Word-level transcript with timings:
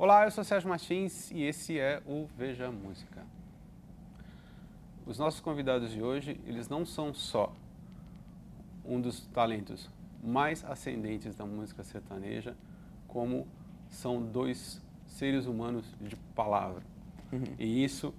Olá, 0.00 0.26
eu 0.26 0.30
sou 0.30 0.44
Sérgio 0.44 0.68
Martins 0.68 1.28
e 1.32 1.42
esse 1.42 1.76
é 1.76 2.00
o 2.06 2.28
Veja 2.38 2.70
Música. 2.70 3.26
Os 5.04 5.18
nossos 5.18 5.40
convidados 5.40 5.90
de 5.90 6.00
hoje, 6.00 6.40
eles 6.46 6.68
não 6.68 6.86
são 6.86 7.12
só 7.12 7.52
um 8.84 9.00
dos 9.00 9.26
talentos 9.26 9.90
mais 10.22 10.64
ascendentes 10.64 11.34
da 11.34 11.44
música 11.44 11.82
sertaneja, 11.82 12.56
como 13.08 13.44
são 13.88 14.22
dois 14.22 14.80
seres 15.04 15.46
humanos 15.46 15.84
de 16.00 16.14
palavra. 16.32 16.84
Uhum. 17.32 17.42
E 17.58 17.82
isso, 17.82 18.14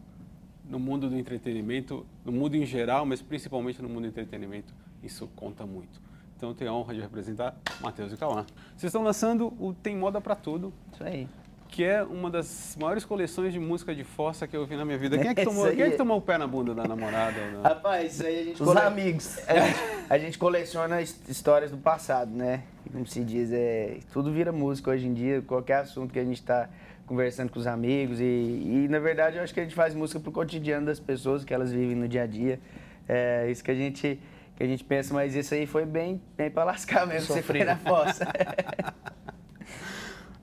no 0.66 0.80
mundo 0.80 1.10
do 1.10 1.18
entretenimento, 1.18 2.06
no 2.26 2.34
mundo 2.34 2.56
em 2.56 2.66
geral, 2.66 3.06
mas 3.06 3.22
principalmente 3.22 3.82
no 3.82 3.88
mundo 3.88 4.02
do 4.02 4.08
entretenimento, 4.10 4.74
isso 5.02 5.30
conta 5.34 5.66
muito. 5.66 6.02
Então 6.36 6.50
eu 6.50 6.56
tenho 6.56 6.72
a 6.72 6.74
honra 6.74 6.94
de 6.94 7.00
representar 7.00 7.56
Matheus 7.80 8.12
e 8.12 8.18
Cauã. 8.18 8.46
Vocês 8.76 8.90
estão 8.90 9.02
lançando 9.02 9.54
o 9.58 9.74
Tem 9.74 9.96
Moda 9.96 10.20
para 10.20 10.36
Tudo. 10.36 10.74
Isso 10.92 11.06
aí. 11.06 11.26
Que 11.70 11.84
é 11.84 12.04
uma 12.04 12.30
das 12.30 12.76
maiores 12.80 13.06
coleções 13.06 13.54
de 13.54 13.60
música 13.60 13.96
de 13.96 14.04
força 14.04 14.48
que 14.48 14.58
eu 14.58 14.66
vi 14.66 14.76
na 14.76 14.84
minha 14.84 14.98
vida. 14.98 15.18
Quem 15.18 15.30
é 15.30 15.36
que 15.36 15.44
tomou, 15.46 15.70
quem 15.70 15.82
é 15.82 15.90
que 15.92 15.98
tomou 15.98 16.18
o 16.18 16.22
pé 16.22 16.38
na 16.38 16.48
bunda 16.48 16.74
da 16.74 16.88
namorada? 16.88 17.40
Rapaz, 17.64 18.14
isso 18.14 18.26
aí 18.26 18.40
a 18.40 18.44
gente... 18.44 18.62
Os 18.62 18.68
cole... 18.68 18.80
amigos. 18.80 19.38
A 19.48 19.60
gente, 19.60 19.80
a 20.10 20.18
gente 20.18 20.38
coleciona 20.38 21.02
histórias 21.02 21.72
do 21.72 21.78
passado, 21.78 22.32
né? 22.32 22.64
Como 22.92 23.06
se 23.06 23.24
diz, 23.24 23.52
é, 23.54 24.00
tudo 24.12 24.32
vira 24.32 24.52
música 24.52 24.92
hoje 24.92 25.08
em 25.08 25.14
dia. 25.14 25.42
Qualquer 25.42 25.78
assunto 25.78 26.12
que 26.12 26.20
a 26.20 26.24
gente 26.26 26.40
está 26.40 26.68
conversando 27.06 27.52
com 27.52 27.60
os 27.60 27.68
amigos. 27.68 28.20
E, 28.20 28.24
e, 28.24 28.88
na 28.90 29.00
verdade, 29.00 29.38
eu 29.38 29.44
acho 29.44 29.54
que 29.54 29.60
a 29.60 29.64
gente 29.64 29.76
faz 29.76 29.96
música 29.96 30.20
pro 30.20 30.32
cotidiano 30.32 30.86
das 30.86 31.00
pessoas, 31.00 31.44
que 31.44 31.54
elas 31.54 31.72
vivem 31.72 31.96
no 31.96 32.08
dia 32.08 32.24
a 32.24 32.28
dia. 32.28 32.60
É 33.08 33.50
isso 33.50 33.64
que 33.64 33.72
a 33.72 33.76
gente 33.76 34.20
que 34.56 34.64
a 34.64 34.68
gente 34.68 34.84
pensa, 34.84 35.14
mas 35.14 35.36
isso 35.36 35.54
aí 35.54 35.66
foi 35.66 35.86
bem, 35.86 36.22
bem 36.36 36.52
para 36.52 36.66
lascar 36.66 37.08
mesmo, 37.08 37.34
você 37.34 37.42
foi 37.42 37.64
na 37.64 37.78
fossa. 37.78 38.28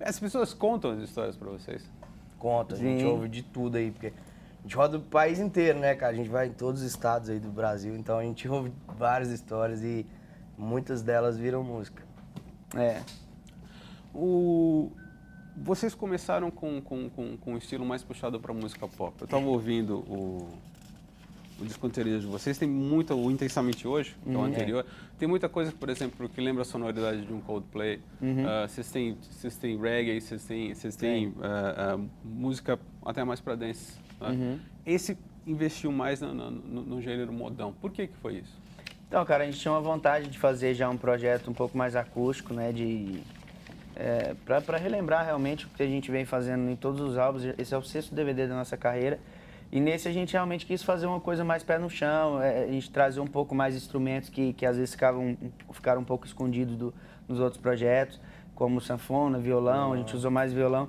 As 0.01 0.19
pessoas 0.19 0.53
contam 0.53 0.93
as 0.93 1.01
histórias 1.01 1.37
para 1.37 1.51
vocês? 1.51 1.89
Conta, 2.39 2.75
a 2.75 2.79
gente 2.79 3.05
ouve 3.05 3.29
de 3.29 3.43
tudo 3.43 3.77
aí, 3.77 3.91
porque 3.91 4.09
a 4.09 4.63
gente 4.63 4.77
roda 4.77 4.99
o 4.99 5.01
país 5.01 5.39
inteiro, 5.39 5.79
né, 5.79 5.95
cara? 5.95 6.13
A 6.13 6.17
gente 6.17 6.29
vai 6.29 6.49
em 6.49 6.53
todos 6.53 6.83
os 6.83 6.87
estados 6.87 7.31
aí 7.31 7.39
do 7.39 7.49
Brasil, 7.49 7.97
então 7.97 8.19
a 8.19 8.23
gente 8.23 8.47
ouve 8.49 8.73
várias 8.99 9.31
histórias 9.31 9.83
e 9.83 10.07
muitas 10.57 11.03
delas 11.03 11.39
viram 11.39 11.63
música. 11.63 12.03
É. 12.75 13.03
O... 14.15 14.91
Vocês 15.57 15.95
começaram 15.95 16.51
com, 16.51 16.83
com, 16.83 17.09
com, 17.09 17.37
com 17.39 17.55
um 17.55 17.57
estilo 17.57 17.85
mais 17.87 18.03
puxado 18.03 18.39
para 18.39 18.53
música 18.53 18.87
pop. 18.87 19.15
Eu 19.19 19.25
estava 19.25 19.47
ouvindo 19.47 20.01
o 20.01 20.47
o 21.61 21.65
disco 21.65 21.87
anterior 21.87 22.21
de 22.21 22.27
vocês 22.27 22.59
tem 22.59 22.69
muito, 22.69 23.15
o 23.15 23.31
Intensamente 23.31 23.89
Hoje, 23.89 24.15
que 24.23 24.29
uhum. 24.29 24.35
é 24.35 24.39
o 24.39 24.45
anterior, 24.45 24.87
tem 25.19 25.27
muita 25.27 25.49
coisa, 25.49 25.73
por 25.73 25.89
exemplo, 25.89 26.29
que 26.29 26.41
lembra 26.41 26.63
a 26.63 26.65
sonoridade 26.65 27.25
de 27.25 27.33
um 27.33 27.41
Coldplay. 27.41 28.01
Uhum. 28.21 28.45
Uh, 28.45 28.69
vocês, 28.69 28.91
têm, 28.91 29.17
vocês 29.31 29.57
têm 29.57 29.79
reggae, 29.79 30.21
vocês 30.21 30.45
têm, 30.45 30.75
vocês 30.75 30.97
têm 30.97 31.29
uh, 31.29 31.97
uh, 31.97 32.11
música 32.25 32.79
até 33.05 33.25
mais 33.25 33.41
para 33.41 33.55
dance. 33.55 33.99
Né? 34.21 34.29
Uhum. 34.29 34.59
Esse 34.85 35.17
investiu 35.47 35.91
mais 35.91 36.21
no, 36.21 36.35
no, 36.35 36.51
no, 36.83 37.01
gênero 37.01 37.33
modão. 37.33 37.73
Por 37.73 37.91
que, 37.91 38.07
que 38.09 38.17
foi 38.17 38.39
isso? 38.39 38.59
Então, 39.09 39.25
cara, 39.25 39.45
a 39.45 39.47
gente 39.47 39.59
tinha 39.59 39.73
uma 39.73 39.81
vontade 39.81 40.29
de 40.29 40.39
fazer 40.39 40.75
já 40.75 40.91
um 40.91 40.97
projeto 40.97 41.51
um 41.51 41.55
pouco 41.55 41.79
mais 41.79 41.95
acústico, 41.95 42.53
né? 42.53 42.73
De, 42.73 43.21
é, 43.95 44.35
para 44.45 44.77
relembrar 44.77 45.25
realmente 45.25 45.67
o 45.67 45.69
que 45.71 45.83
a 45.83 45.87
gente 45.87 46.11
vem 46.11 46.25
fazendo 46.25 46.69
em 46.69 46.77
todos 46.77 47.01
os 47.01 47.17
álbuns. 47.17 47.45
Esse 47.57 47.73
é 47.73 47.79
o 47.79 47.83
sexto 47.83 48.15
DVD 48.15 48.49
da 48.49 48.55
nossa 48.55 48.77
carreira. 48.77 49.19
E 49.71 49.81
nesse 49.81 50.09
a 50.09 50.13
gente 50.13 50.33
realmente 50.33 50.65
quis 50.65 50.83
fazer 50.83 51.07
uma 51.07 51.21
coisa 51.21 51.45
mais 51.45 51.63
pé 51.63 51.79
no 51.79 51.91
chão, 51.91 52.41
é, 52.41 52.65
a 52.65 52.67
gente 52.69 52.91
trazer 52.91 53.21
um 53.21 53.27
pouco 53.27 53.55
mais 53.55 53.75
instrumentos 53.75 54.29
que, 54.29 54.53
que 54.53 54.65
às 54.65 54.77
vezes 54.77 54.93
ficavam, 54.93 55.37
ficaram 55.73 56.01
um 56.01 56.05
pouco 56.05 56.25
escondidos 56.25 56.77
do, 56.77 56.95
nos 57.29 57.41
outros 57.41 57.61
projetos, 57.61 58.21
como 58.55 58.81
sanfona, 58.81 59.39
violão, 59.39 59.93
a 59.93 59.97
gente 59.97 60.15
usou 60.15 60.31
mais 60.31 60.53
violão. 60.53 60.89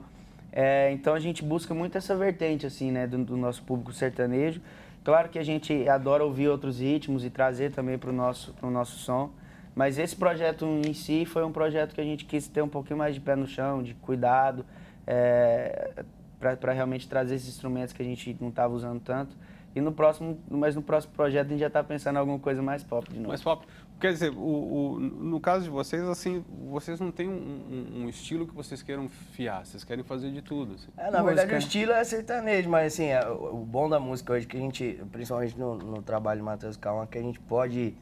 É, 0.51 0.91
então 0.91 1.13
a 1.13 1.19
gente 1.19 1.43
busca 1.43 1.73
muito 1.73 1.97
essa 1.97 2.16
vertente 2.16 2.66
assim, 2.66 2.91
né, 2.91 3.05
do, 3.05 3.17
do, 3.23 3.37
nosso 3.37 3.63
público 3.63 3.91
sertanejo. 3.91 4.61
Claro 5.03 5.29
que 5.29 5.39
a 5.39 5.43
gente 5.43 5.87
adora 5.87 6.23
ouvir 6.23 6.47
outros 6.47 6.79
ritmos 6.79 7.23
e 7.25 7.29
trazer 7.29 7.71
também 7.71 7.97
para 7.97 8.09
o 8.09 8.13
nosso, 8.13 8.53
pro 8.53 8.69
nosso 8.69 8.97
som. 8.97 9.31
Mas 9.75 9.99
esse 9.99 10.16
projeto 10.16 10.66
em 10.66 10.93
si 10.93 11.25
foi 11.25 11.43
um 11.43 11.51
projeto 11.51 11.93
que 11.93 12.01
a 12.01 12.03
gente 12.03 12.25
quis 12.25 12.47
ter 12.47 12.61
um 12.61 12.67
pouquinho 12.67 12.97
mais 12.97 13.13
de 13.13 13.21
pé 13.21 13.35
no 13.35 13.45
chão, 13.45 13.83
de 13.83 13.93
cuidado, 13.93 14.66
é, 15.05 16.03
para 16.39 16.73
realmente 16.73 17.07
trazer 17.07 17.35
esses 17.35 17.49
instrumentos 17.49 17.93
que 17.93 18.01
a 18.01 18.05
gente 18.05 18.37
não 18.39 18.49
estava 18.49 18.73
usando 18.73 18.99
tanto. 18.99 19.35
E 19.75 19.81
no 19.81 19.91
próximo, 19.91 20.39
mas 20.49 20.75
no 20.75 20.81
próximo 20.81 21.13
projeto 21.13 21.47
a 21.47 21.49
gente 21.49 21.59
já 21.59 21.67
está 21.67 21.83
pensando 21.83 22.15
em 22.15 22.19
alguma 22.19 22.39
coisa 22.39 22.63
mais 22.63 22.83
pop 22.83 23.07
de 23.11 23.17
novo. 23.17 23.27
Mais 23.27 23.43
pop. 23.43 23.63
Quer 23.99 24.11
dizer, 24.11 24.31
o, 24.31 24.35
o, 24.35 24.99
no 24.99 25.39
caso 25.39 25.65
de 25.65 25.69
vocês, 25.69 26.03
assim, 26.03 26.43
vocês 26.69 26.99
não 26.99 27.11
têm 27.11 27.27
um, 27.27 27.31
um, 27.31 28.01
um, 28.01 28.09
estilo 28.09 28.47
que 28.47 28.53
vocês 28.53 28.81
queiram 28.81 29.07
fiar, 29.07 29.65
vocês 29.65 29.83
querem 29.83 30.03
fazer 30.03 30.31
de 30.31 30.41
tudo. 30.41 30.75
Assim. 30.75 30.87
É, 30.97 31.11
na 31.11 31.21
música. 31.21 31.23
verdade 31.23 31.53
o 31.53 31.57
estilo 31.57 31.91
é 31.91 32.03
sertanejo, 32.03 32.69
mas 32.69 32.93
assim, 32.93 33.05
é, 33.05 33.27
o, 33.27 33.57
bom 33.57 33.89
da 33.89 33.99
música 33.99 34.33
hoje 34.33 34.47
que 34.47 34.57
a 34.57 34.59
gente, 34.59 34.99
principalmente 35.11 35.57
no, 35.57 35.77
no 35.77 36.01
trabalho 36.01 36.39
de 36.39 36.45
Matheus 36.45 36.77
Calma, 36.77 37.03
é 37.03 37.07
que 37.07 37.17
a 37.17 37.21
gente 37.21 37.39
pode 37.39 37.95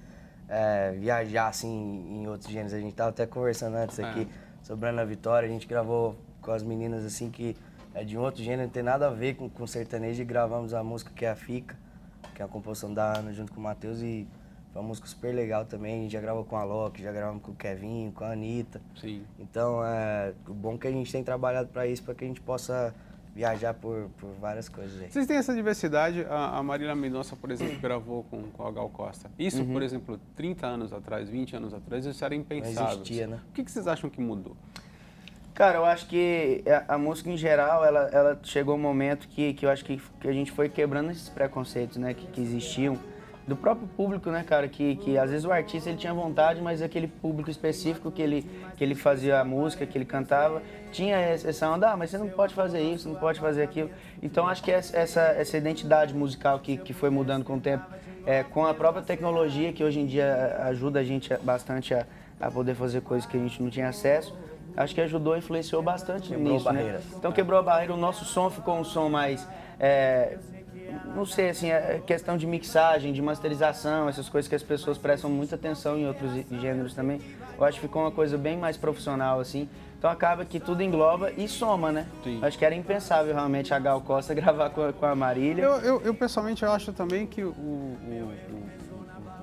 é, 0.47 0.91
viajar 0.91 1.47
assim 1.47 1.69
em 2.09 2.28
outros 2.28 2.50
gêneros. 2.50 2.73
A 2.73 2.79
gente 2.79 2.91
estava 2.91 3.09
até 3.09 3.25
conversando 3.25 3.75
antes 3.75 4.00
aqui 4.00 4.22
é. 4.22 4.63
sobre 4.63 4.88
a 4.88 4.91
Ana 4.91 5.06
Vitória, 5.06 5.47
a 5.47 5.52
gente 5.52 5.67
gravou 5.67 6.16
com 6.41 6.52
as 6.52 6.63
meninas 6.63 7.06
assim 7.06 7.29
que 7.29 7.56
é 7.96 8.04
de 8.04 8.18
um 8.18 8.22
outro 8.22 8.44
gênero, 8.44 8.64
não 8.64 8.70
tem 8.70 8.84
nada 8.84 9.08
a 9.08 9.10
ver 9.10 9.36
com, 9.36 9.50
com 9.50 9.66
sertanejo 9.66 10.22
e 10.22 10.26
gravamos 10.26 10.74
a 10.74 10.84
música 10.84 11.12
que 11.16 11.26
é 11.26 11.32
a 11.32 11.36
Fica, 11.36 11.78
que 12.36 12.42
é 12.42 12.46
a 12.46 12.48
composição 12.48 12.94
da 12.94 13.18
Ana 13.18 13.32
junto 13.32 13.54
com 13.54 13.60
o 13.60 13.64
Matheus 13.64 14.02
e 14.02 14.28
foi 14.74 14.82
uma 14.82 14.90
música 14.90 15.08
super 15.08 15.34
legal 15.34 15.64
também. 15.64 16.00
A 16.00 16.04
gente 16.04 16.12
já 16.12 16.20
gravou 16.20 16.44
com 16.44 16.58
a 16.58 16.64
Loki, 16.66 17.02
já 17.02 17.12
gravamos 17.14 17.42
com 17.42 17.54
o 17.54 17.56
Kevin, 17.56 18.12
com 18.14 18.26
a 18.26 18.34
Anitta. 18.34 18.82
Sim. 19.00 19.24
Então, 19.40 19.82
é, 19.86 20.34
o 20.46 20.54
bom 20.54 20.76
é 20.76 20.78
que 20.78 20.88
a 20.88 20.92
gente 20.92 21.10
tem 21.10 21.24
trabalhado 21.24 21.70
para 21.70 21.88
isso, 21.88 22.04
para 22.04 22.14
que 22.14 22.26
a 22.26 22.28
gente 22.28 22.42
possa 22.42 22.94
viajar 23.34 23.74
por, 23.74 24.10
por 24.18 24.30
várias 24.40 24.68
coisas 24.68 25.02
aí. 25.02 25.10
Vocês 25.10 25.26
têm 25.26 25.38
essa 25.38 25.54
diversidade. 25.54 26.26
A, 26.30 26.58
a 26.58 26.64
Marília 26.64 26.94
Mendonça, 26.94 27.38
por 27.38 27.52
exemplo, 27.52 27.80
gravou 27.80 28.26
com, 28.26 28.44
com 28.52 28.68
a 28.68 28.72
Gal 28.72 28.90
Costa. 28.90 29.32
Isso, 29.40 29.62
uhum. 29.62 29.72
por 29.72 29.82
exemplo, 29.82 30.20
30 30.36 30.68
anos 30.68 30.92
atrás, 30.92 31.30
20 31.30 31.56
anos 31.56 31.74
atrás, 31.74 32.06
isso 32.06 32.26
era 32.26 32.36
impensável. 32.36 32.84
Não 32.84 32.92
existia, 32.92 33.28
né? 33.28 33.40
O 33.50 33.54
que, 33.54 33.64
que 33.64 33.72
vocês 33.72 33.88
acham 33.88 34.10
que 34.10 34.20
mudou? 34.20 34.58
Cara, 35.56 35.78
eu 35.78 35.86
acho 35.86 36.06
que 36.08 36.62
a, 36.68 36.96
a, 36.96 36.98
música 36.98 37.30
em 37.30 37.38
geral, 37.38 37.86
ela, 37.86 38.10
ela 38.12 38.40
chegou 38.44 38.76
um 38.76 38.78
momento 38.78 39.26
que, 39.30 39.54
que 39.54 39.66
eu 39.66 39.70
acho 39.70 39.86
que, 39.86 40.02
que 40.20 40.28
a 40.28 40.34
gente 40.34 40.52
foi 40.52 40.68
quebrando 40.68 41.12
esses 41.12 41.30
preconceitos, 41.30 41.96
né, 41.96 42.14
que, 42.14 42.28
que 42.28 42.42
existiam 42.42 43.00
do 43.48 43.56
próprio 43.56 43.88
público, 43.88 44.30
né, 44.30 44.44
cara, 44.44 44.68
que, 44.68 44.98
que 44.98 45.18
às 45.18 45.30
vezes 45.30 45.46
o 45.46 45.52
artista 45.54 45.90
ele 45.90 45.98
tinha 45.98 46.14
vontade, 46.14 46.62
mas 46.62 46.82
aquele 46.82 47.08
público 47.08 47.50
específico 47.50 48.12
que 48.12 48.22
ele, 48.22 48.46
que 48.76 48.84
ele 48.84 48.96
fazia 48.96 49.40
a 49.40 49.46
música, 49.46 49.86
que 49.86 49.98
ele 49.98 50.04
cantava, 50.04 50.62
tinha 50.92 51.16
essa 51.16 51.70
onda, 51.70 51.92
ah, 51.92 51.96
mas 51.96 52.10
você 52.10 52.18
não 52.18 52.28
pode 52.28 52.54
fazer 52.54 52.82
isso, 52.82 53.08
não 53.08 53.16
pode 53.16 53.40
fazer 53.40 53.64
aquilo. 53.64 53.90
Então 54.22 54.50
acho 54.50 54.62
que 54.62 54.72
essa, 54.72 55.22
essa 55.22 55.58
identidade 55.58 56.14
musical 56.14 56.60
que, 56.60 56.76
que 56.76 56.92
foi 56.92 57.10
mudando 57.10 57.46
com 57.46 57.56
o 57.56 57.62
tempo, 57.62 57.86
é, 58.26 58.44
com 58.44 58.66
a 58.66 58.74
própria 58.74 59.04
tecnologia 59.04 59.72
que 59.72 59.86
hoje 59.86 60.02
em 60.02 60.06
dia 60.06 60.58
ajuda 60.64 61.00
a 61.00 61.04
gente 61.04 61.34
bastante 61.38 61.94
a, 61.94 62.06
a 62.42 62.52
poder 62.52 62.76
fazer 62.76 63.00
coisas 63.00 63.26
que 63.26 63.38
a 63.38 63.40
gente 63.40 63.64
não 63.64 63.70
tinha 63.70 63.88
acesso, 63.88 64.36
acho 64.75 64.94
que 64.94 65.02
ajudou, 65.02 65.38
influenciou 65.38 65.81
bastante 65.81 66.30
quebrou 66.30 66.53
nisso, 66.53 66.72
né? 66.72 67.02
Então 67.16 67.31
quebrou 67.31 67.59
a 67.59 67.63
barreira, 67.63 67.94
o 67.94 67.97
nosso 67.97 68.25
som 68.25 68.50
ficou 68.50 68.78
um 68.78 68.84
som 68.84 69.09
mais, 69.09 69.47
é, 69.80 70.38
não 71.16 71.25
sei, 71.25 71.50
assim, 71.50 71.69
é 71.72 72.02
questão 72.06 72.38
de 72.38 72.46
mixagem, 72.46 73.14
de 73.14 73.22
masterização, 73.22 74.09
essas 74.09 74.30
coisas 74.30 74.47
que 74.47 74.56
as 74.56 74.64
pessoas 74.64 74.97
prestam 74.97 75.30
muita 75.30 75.56
atenção 75.56 75.97
em 75.97 76.08
outros 76.08 76.31
gêneros 76.59 76.94
também. 76.94 77.22
Eu 77.58 77.64
acho 77.64 77.80
que 77.80 77.88
ficou 77.88 78.02
uma 78.02 78.12
coisa 78.12 78.38
bem 78.38 78.58
mais 78.58 78.75
profissional, 78.78 79.40
assim. 79.40 79.68
Então 79.97 80.09
acaba 80.09 80.46
que 80.46 80.59
tudo 80.59 80.84
engloba 80.84 81.31
e 81.31 81.47
soma, 81.47 81.91
né? 81.91 82.06
Sim. 82.24 82.40
Acho 82.41 82.58
que 82.58 82.66
era 82.66 82.75
impensável 82.75 83.34
realmente 83.34 83.74
a 83.74 83.80
Gal 83.80 84.02
Costa 84.02 84.34
gravar 84.35 84.69
com 84.69 84.84
a, 84.84 84.94
com 84.94 85.06
a 85.06 85.16
Marília. 85.16 85.64
Eu, 85.64 85.78
eu, 85.78 86.02
eu, 86.02 86.14
pessoalmente 86.14 86.64
eu 86.64 86.72
acho 86.72 86.94
também 86.94 87.25
que 87.25 87.44
o, 87.44 87.50
o, 87.50 87.97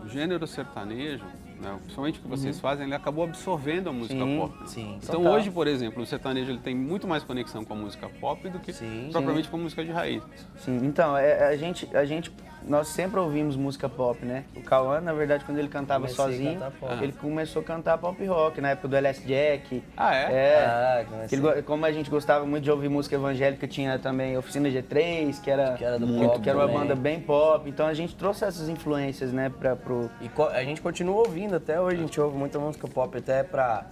o, 0.00 0.04
o 0.04 0.08
gênero 0.08 0.46
sertanejo, 0.46 1.24
né? 1.62 1.78
principalmente 1.80 2.18
o 2.18 2.22
que 2.22 2.28
vocês 2.28 2.56
uhum. 2.56 2.62
fazem, 2.62 2.86
ele 2.86 2.94
acabou 2.94 3.24
absorvendo 3.24 3.88
a 3.88 3.92
música 3.92 4.14
sim, 4.14 4.38
pop. 4.38 4.68
Sim, 4.68 4.98
então 5.02 5.22
total. 5.22 5.32
hoje, 5.32 5.50
por 5.50 5.66
exemplo, 5.66 6.02
o 6.02 6.06
sertanejo 6.06 6.50
ele 6.50 6.58
tem 6.58 6.74
muito 6.74 7.06
mais 7.06 7.22
conexão 7.22 7.64
com 7.64 7.72
a 7.72 7.76
música 7.76 8.08
pop 8.20 8.48
do 8.48 8.58
que 8.58 8.72
sim, 8.72 9.08
propriamente 9.10 9.44
sim. 9.44 9.50
com 9.50 9.56
a 9.56 9.60
música 9.60 9.84
de 9.84 9.90
raiz. 9.90 10.22
Sim, 10.56 10.80
então, 10.84 11.16
é, 11.16 11.48
a, 11.48 11.56
gente, 11.56 11.88
a 11.96 12.04
gente, 12.04 12.32
nós 12.66 12.88
sempre 12.88 13.18
ouvimos 13.18 13.56
música 13.56 13.88
pop, 13.88 14.24
né? 14.24 14.44
O 14.56 14.62
Cauã, 14.62 15.00
na 15.00 15.12
verdade, 15.12 15.44
quando 15.44 15.58
ele 15.58 15.68
cantava 15.68 16.06
Comecei 16.06 16.24
sozinho, 16.24 16.60
ele 17.00 17.12
começou 17.12 17.62
a 17.62 17.64
cantar 17.64 17.98
pop 17.98 18.24
rock, 18.26 18.60
na 18.60 18.70
época 18.70 18.88
do 18.88 18.96
LS 18.96 19.26
Jack. 19.26 19.82
Ah, 19.96 20.14
é? 20.14 20.32
É. 20.32 20.66
Ah, 20.66 21.04
ele, 21.30 21.62
como 21.62 21.84
a 21.84 21.92
gente 21.92 22.10
gostava 22.10 22.44
muito 22.44 22.64
de 22.64 22.70
ouvir 22.70 22.88
música 22.88 23.14
evangélica, 23.14 23.66
tinha 23.66 23.98
também 23.98 24.36
Oficina 24.36 24.68
G3, 24.68 25.40
que 25.40 25.50
era, 25.50 25.74
que 25.74 25.84
era, 25.84 25.98
do 25.98 26.06
muito, 26.06 26.28
pop 26.28 26.40
que 26.40 26.48
era 26.48 26.58
uma 26.58 26.68
banda 26.68 26.94
bem 26.94 27.20
pop. 27.20 27.68
Então 27.68 27.86
a 27.86 27.94
gente 27.94 28.14
trouxe 28.14 28.44
essas 28.44 28.68
influências, 28.68 29.32
né, 29.32 29.50
pra, 29.50 29.76
pro... 29.76 30.10
E 30.20 30.30
a 30.52 30.64
gente 30.64 30.80
continua 30.80 31.20
ouvindo, 31.20 31.51
até 31.52 31.80
hoje 31.80 31.96
a 31.96 32.00
gente 32.00 32.20
ouve 32.20 32.36
muita 32.36 32.58
música 32.58 32.86
pop 32.88 33.16
até 33.16 33.42
pra, 33.42 33.86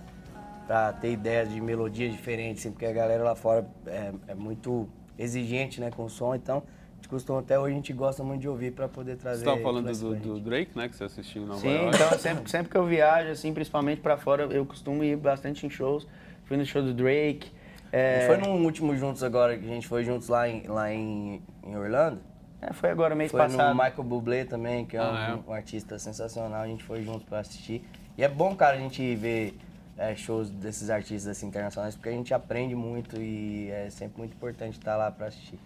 pra 0.66 0.92
ter 0.92 1.12
ideias 1.12 1.50
de 1.50 1.60
melodias 1.60 2.12
diferentes, 2.12 2.62
assim, 2.62 2.72
porque 2.72 2.86
a 2.86 2.92
galera 2.92 3.22
lá 3.22 3.34
fora 3.34 3.66
é, 3.86 4.12
é 4.28 4.34
muito 4.34 4.88
exigente 5.18 5.80
né, 5.80 5.90
com 5.90 6.04
o 6.04 6.08
som, 6.10 6.34
então 6.34 6.58
a 6.58 6.96
gente 6.96 7.08
costuma, 7.08 7.40
até 7.40 7.58
hoje 7.58 7.72
a 7.72 7.76
gente 7.76 7.92
gosta 7.92 8.22
muito 8.24 8.40
de 8.40 8.48
ouvir 8.48 8.72
para 8.72 8.88
poder 8.88 9.16
trazer. 9.16 9.44
Você 9.44 9.50
estava 9.50 9.62
falando 9.62 9.92
do, 9.92 10.14
do, 10.16 10.40
Drake, 10.40 10.76
né, 10.76 10.88
que 10.88 10.96
você 10.96 11.04
assistiu 11.04 11.42
em 11.42 11.46
Nova 11.46 11.60
Sim, 11.60 11.74
York. 11.74 11.96
então 11.96 12.18
sempre, 12.18 12.50
sempre 12.50 12.70
que 12.70 12.76
eu 12.76 12.86
viajo, 12.86 13.30
assim, 13.30 13.52
principalmente 13.52 14.00
para 14.00 14.16
fora, 14.16 14.44
eu 14.44 14.64
costumo 14.64 15.04
ir 15.04 15.16
bastante 15.16 15.66
em 15.66 15.70
shows. 15.70 16.06
Fui 16.44 16.56
no 16.56 16.64
show 16.64 16.82
do 16.82 16.92
Drake, 16.92 17.48
É, 17.92 18.26
Foi 18.26 18.36
no 18.36 18.64
último 18.64 18.96
juntos 18.96 19.22
agora, 19.22 19.56
que 19.56 19.64
a 19.64 19.68
gente 19.68 19.86
foi 19.86 20.04
juntos 20.04 20.28
lá 20.28 20.48
em, 20.48 20.66
lá 20.66 20.92
em, 20.92 21.42
em 21.64 21.76
Orlando. 21.76 22.20
É, 22.62 22.72
foi 22.72 22.90
agora 22.90 23.14
mês 23.14 23.30
Foi 23.30 23.40
passado. 23.40 23.68
no 23.74 23.82
Michael 23.82 24.02
Bublé 24.04 24.44
também, 24.44 24.84
que 24.86 24.96
é 24.96 25.02
um, 25.02 25.04
Ah, 25.14 25.40
é? 25.46 25.50
um 25.50 25.52
artista 25.54 25.98
sensacional. 25.98 26.60
A 26.62 26.66
gente 26.66 26.84
foi 26.84 27.02
junto 27.02 27.24
pra 27.26 27.40
assistir. 27.40 27.82
E 28.18 28.22
é 28.24 28.28
bom, 28.28 28.54
cara, 28.54 28.76
a 28.76 28.78
gente 28.80 29.14
ver 29.16 29.56
é, 29.98 30.14
shows 30.16 30.50
desses 30.50 30.88
artistas 30.90 31.26
assim, 31.36 31.46
internacionais, 31.46 31.94
porque 31.94 32.08
a 32.08 32.12
gente 32.12 32.32
aprende 32.32 32.74
muito 32.74 33.20
e 33.20 33.70
é 33.70 33.90
sempre 33.90 34.18
muito 34.18 34.32
importante 34.34 34.78
estar 34.78 34.96
lá 34.96 35.10
pra 35.10 35.26
assistir. 35.26 35.58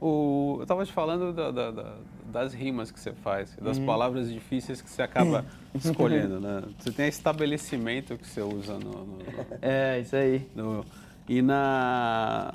O, 0.00 0.56
eu 0.58 0.62
estava 0.64 0.84
te 0.84 0.92
falando 0.92 1.32
da- 1.32 1.50
da- 1.52 1.70
da- 1.70 1.94
das 2.26 2.52
rimas 2.52 2.90
que 2.90 2.98
você 2.98 3.12
faz, 3.12 3.54
das 3.62 3.78
Uhum. 3.78 3.86
palavras 3.86 4.28
difíceis 4.32 4.82
que 4.82 4.90
você 4.90 5.00
acaba 5.02 5.44
escolhendo, 5.74 6.40
né? 6.40 6.62
Você 6.78 6.90
tem 6.90 7.06
estabelecimento 7.08 8.18
que 8.18 8.26
você 8.26 8.40
usa 8.42 8.74
no, 8.78 8.90
no- 9.06 9.18
É, 9.62 10.00
isso 10.00 10.16
aí. 10.16 10.46
no- 10.56 10.84
e 11.28 11.40
na 11.40 12.52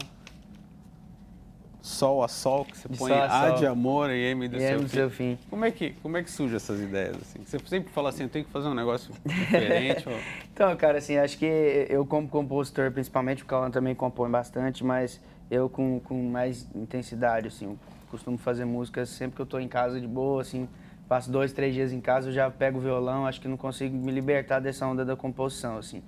sol 1.87 2.23
a 2.23 2.27
sol 2.27 2.65
que 2.65 2.77
você 2.77 2.87
De 2.89 2.97
põe 2.97 3.11
a 3.11 3.41
A 3.43 3.49
de 3.51 3.65
amor 3.65 4.09
e 4.09 4.19
M 4.31 4.47
do 4.47 4.57
E 4.57 4.59
seu, 4.59 4.69
M 4.77 4.81
do 4.83 4.89
fim. 4.89 4.95
seu 4.95 5.09
fim. 5.09 5.37
Como 5.49 5.63
é 5.65 5.71
que 5.71 5.91
como 6.03 6.17
é 6.17 6.23
que 6.23 6.29
surgem 6.29 6.55
essas 6.57 6.79
ideias 6.81 7.15
assim? 7.21 7.39
Você 7.45 7.57
sempre 7.65 7.91
fala 7.91 8.09
assim, 8.09 8.23
eu 8.23 8.29
tenho 8.29 8.45
que 8.45 8.51
fazer 8.51 8.67
um 8.67 8.73
negócio 8.73 9.13
diferente. 9.25 10.07
ou- 10.09 10.19
Então, 10.53 10.75
cara, 10.75 10.97
assim, 10.97 11.17
acho 11.17 11.37
que 11.37 11.45
eu 11.89 12.05
como 12.05 12.27
compositor, 12.27 12.91
principalmente, 12.91 13.43
o 13.43 13.45
Cauã 13.45 13.71
também 13.71 13.95
compõe 13.95 14.29
bastante, 14.29 14.83
mas 14.83 15.21
eu 15.49 15.69
com, 15.69 15.99
com 16.01 16.29
mais 16.29 16.67
intensidade, 16.75 17.47
assim, 17.47 17.65
eu 17.65 17.79
costumo 18.11 18.37
fazer 18.37 18.65
músicas 18.65 19.09
sempre 19.09 19.35
que 19.37 19.41
eu 19.41 19.45
tô 19.45 19.59
em 19.59 19.67
casa 19.67 19.99
de 20.01 20.07
boa, 20.07 20.41
assim, 20.41 20.67
passo 21.07 21.31
dois, 21.31 21.53
três 21.53 21.73
dias 21.73 21.93
em 21.93 22.01
casa, 22.01 22.27
eu 22.29 22.33
já 22.33 22.49
pego 22.51 22.79
o 22.79 22.81
violão, 22.81 23.25
acho 23.25 23.39
que 23.39 23.47
não 23.47 23.55
consigo 23.55 23.95
me 23.95 24.11
libertar 24.11 24.59
dessa 24.59 24.85
onda 24.85 25.05
da 25.05 25.15
composição, 25.15 25.77
assim. 25.77 26.03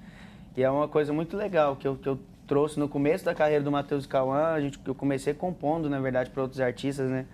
E 0.58 0.64
é 0.64 0.70
uma 0.70 0.90
coisa 0.90 1.14
muito 1.14 1.38
legal 1.38 1.76
que 1.78 1.88
eu, 1.88 1.96
que 1.96 2.10
eu 2.10 2.20
trouxe 2.50 2.80
no 2.80 2.90
começo 2.90 3.24
da 3.24 3.36
carreira 3.36 3.64
do 3.64 3.72
Matheus 3.72 4.08
Cauã, 4.08 4.54
a 4.54 4.60
gente, 4.60 4.80
eu 4.84 4.96
comecei 4.96 5.36
compondo, 5.36 5.88
na 5.88 6.00
verdade, 6.00 6.32
para 6.32 6.42
outros 6.42 6.60
artistas, 6.60 7.08
né? 7.08 7.28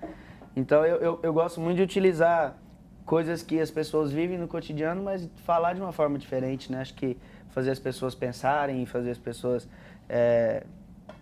Então 0.56 0.86
eu, 0.86 0.98
eu, 0.98 1.20
eu 1.24 1.34
gosto 1.34 1.62
muito 1.62 1.78
de 1.78 1.84
utilizar 1.84 2.58
coisas 3.06 3.42
que 3.42 3.58
as 3.60 3.72
pessoas 3.72 4.12
vivem 4.12 4.38
no 4.38 4.46
cotidiano, 4.46 5.02
mas 5.02 5.30
falar 5.46 5.74
de 5.74 5.80
uma 5.82 5.94
forma 5.94 6.20
diferente, 6.20 6.70
né? 6.70 6.82
Acho 6.82 6.94
que 6.94 7.18
fazer 7.50 7.72
as 7.72 7.80
pessoas 7.80 8.14
pensarem, 8.14 8.86
fazer 8.86 9.12
as 9.12 9.18
pessoas 9.18 9.70
é, 10.10 10.64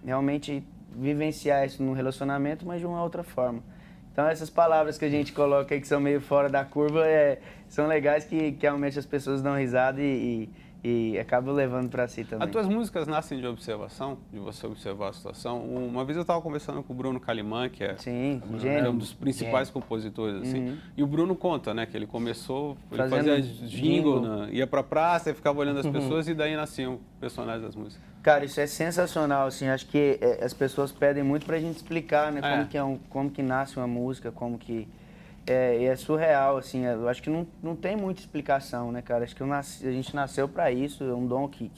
realmente 0.03 0.65
vivenciar 0.95 1.63
isso 1.63 1.83
no 1.83 1.93
relacionamento, 1.93 2.65
mas 2.65 2.79
de 2.79 2.87
uma 2.87 3.01
outra 3.03 3.23
forma. 3.23 3.61
Então 4.11 4.27
essas 4.27 4.49
palavras 4.49 4.97
que 4.97 5.05
a 5.05 5.09
gente 5.09 5.33
coloca 5.33 5.75
aí 5.75 5.81
que 5.81 5.87
são 5.87 5.99
meio 5.99 6.19
fora 6.19 6.49
da 6.49 6.65
curva 6.65 7.05
é, 7.07 7.39
são 7.67 7.85
legais 7.85 8.25
que, 8.25 8.53
que 8.53 8.61
realmente 8.63 8.97
as 8.97 9.05
pessoas 9.05 9.41
dão 9.41 9.55
risada 9.55 10.01
e, 10.01 10.05
e, 10.05 10.49
e 10.83 11.17
acabam 11.17 11.55
levando 11.55 11.89
para 11.89 12.07
si 12.07 12.25
também. 12.25 12.45
As 12.45 12.51
tuas 12.51 12.67
músicas 12.67 13.07
nascem 13.07 13.39
de 13.39 13.47
observação, 13.47 14.17
de 14.31 14.37
você 14.39 14.67
observar 14.67 15.09
a 15.09 15.13
situação. 15.13 15.61
Uma 15.63 16.03
vez 16.03 16.17
eu 16.17 16.23
estava 16.23 16.41
conversando 16.41 16.83
com 16.83 16.91
o 16.91 16.95
Bruno 16.95 17.19
Calimã, 17.19 17.69
que 17.69 17.83
é 17.83 17.95
Sim, 17.97 18.41
é 18.55 18.59
gênio. 18.59 18.91
um 18.91 18.97
dos 18.97 19.13
principais 19.13 19.69
compositores, 19.69 20.41
assim. 20.41 20.69
Uhum. 20.71 20.77
E 20.97 21.01
o 21.03 21.07
Bruno 21.07 21.35
conta, 21.35 21.73
né, 21.73 21.85
que 21.85 21.95
ele 21.95 22.05
começou, 22.05 22.77
ele 22.91 23.07
fazia 23.07 23.41
jingle, 23.41 23.67
jingle. 23.67 24.21
né, 24.21 24.49
ia 24.51 24.67
pra 24.67 24.83
praça, 24.83 25.29
e 25.31 25.33
ficava 25.33 25.59
olhando 25.59 25.79
as 25.79 25.87
pessoas 25.87 26.27
e 26.27 26.33
daí 26.33 26.55
nasciam 26.55 26.99
personagens 27.19 27.63
das 27.63 27.75
músicas. 27.75 28.03
Cara, 28.21 28.43
isso 28.45 28.59
é 28.59 28.67
sensacional, 28.67 29.47
assim, 29.47 29.67
acho 29.67 29.85
que 29.87 30.17
é, 30.21 30.43
as 30.43 30.53
pessoas 30.53 30.91
pedem 30.91 31.23
muito 31.23 31.45
pra 31.45 31.59
gente 31.59 31.77
explicar, 31.77 32.31
né, 32.31 32.41
É. 32.43 32.49
como 32.51 32.67
que 32.67 32.77
é 32.77 32.83
um, 32.83 32.97
como 33.09 33.29
que 33.29 33.41
nasce 33.41 33.77
uma 33.77 33.87
música, 33.87 34.31
como 34.31 34.57
que 34.57 34.87
é, 35.45 35.77
e 35.79 35.85
é 35.85 35.95
surreal, 35.95 36.57
assim, 36.57 36.85
eu 36.85 37.07
acho 37.09 37.21
que 37.21 37.29
não, 37.29 37.45
não 37.61 37.75
tem 37.75 37.95
muita 37.95 38.21
explicação, 38.21 38.91
né, 38.91 39.01
cara, 39.01 39.23
acho 39.23 39.35
que 39.35 39.43
nasci- 39.43 39.85
a 39.87 39.91
gente 39.91 40.15
nasceu 40.15 40.47
pra 40.47 40.71
isso, 40.71 41.03
é 41.03 41.13
um 41.13 41.25
dom 41.27 41.47
que, 41.47 41.69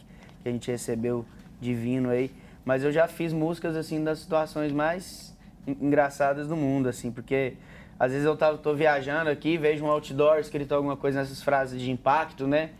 que 0.43 0.49
a 0.49 0.51
gente 0.51 0.69
recebeu 0.69 1.25
divino 1.59 2.09
aí, 2.09 2.31
mas 2.63 2.83
eu 2.83 2.91
já 2.91 3.07
fiz 3.07 3.33
músicas, 3.33 3.75
assim, 3.75 4.03
das 4.03 4.19
situações 4.19 4.71
mais 4.71 5.35
en- 5.65 5.77
engraçadas 5.81 6.47
do 6.47 6.55
mundo, 6.55 6.87
assim, 6.89 7.11
porque 7.11 7.53
às 7.99 8.11
vezes 8.11 8.25
eu 8.25 8.35
tava, 8.37 8.57
tô 8.57 8.73
viajando 8.75 9.29
aqui, 9.29 9.57
vejo 9.57 9.83
um 9.85 9.87
outdoor 9.89 10.37
escrito 10.39 10.73
alguma 10.75 10.95
coisa 10.97 11.19
nessas 11.19 11.41
frases 11.41 11.81
de 11.81 11.89
impacto, 11.89 12.45
né, 12.45 12.71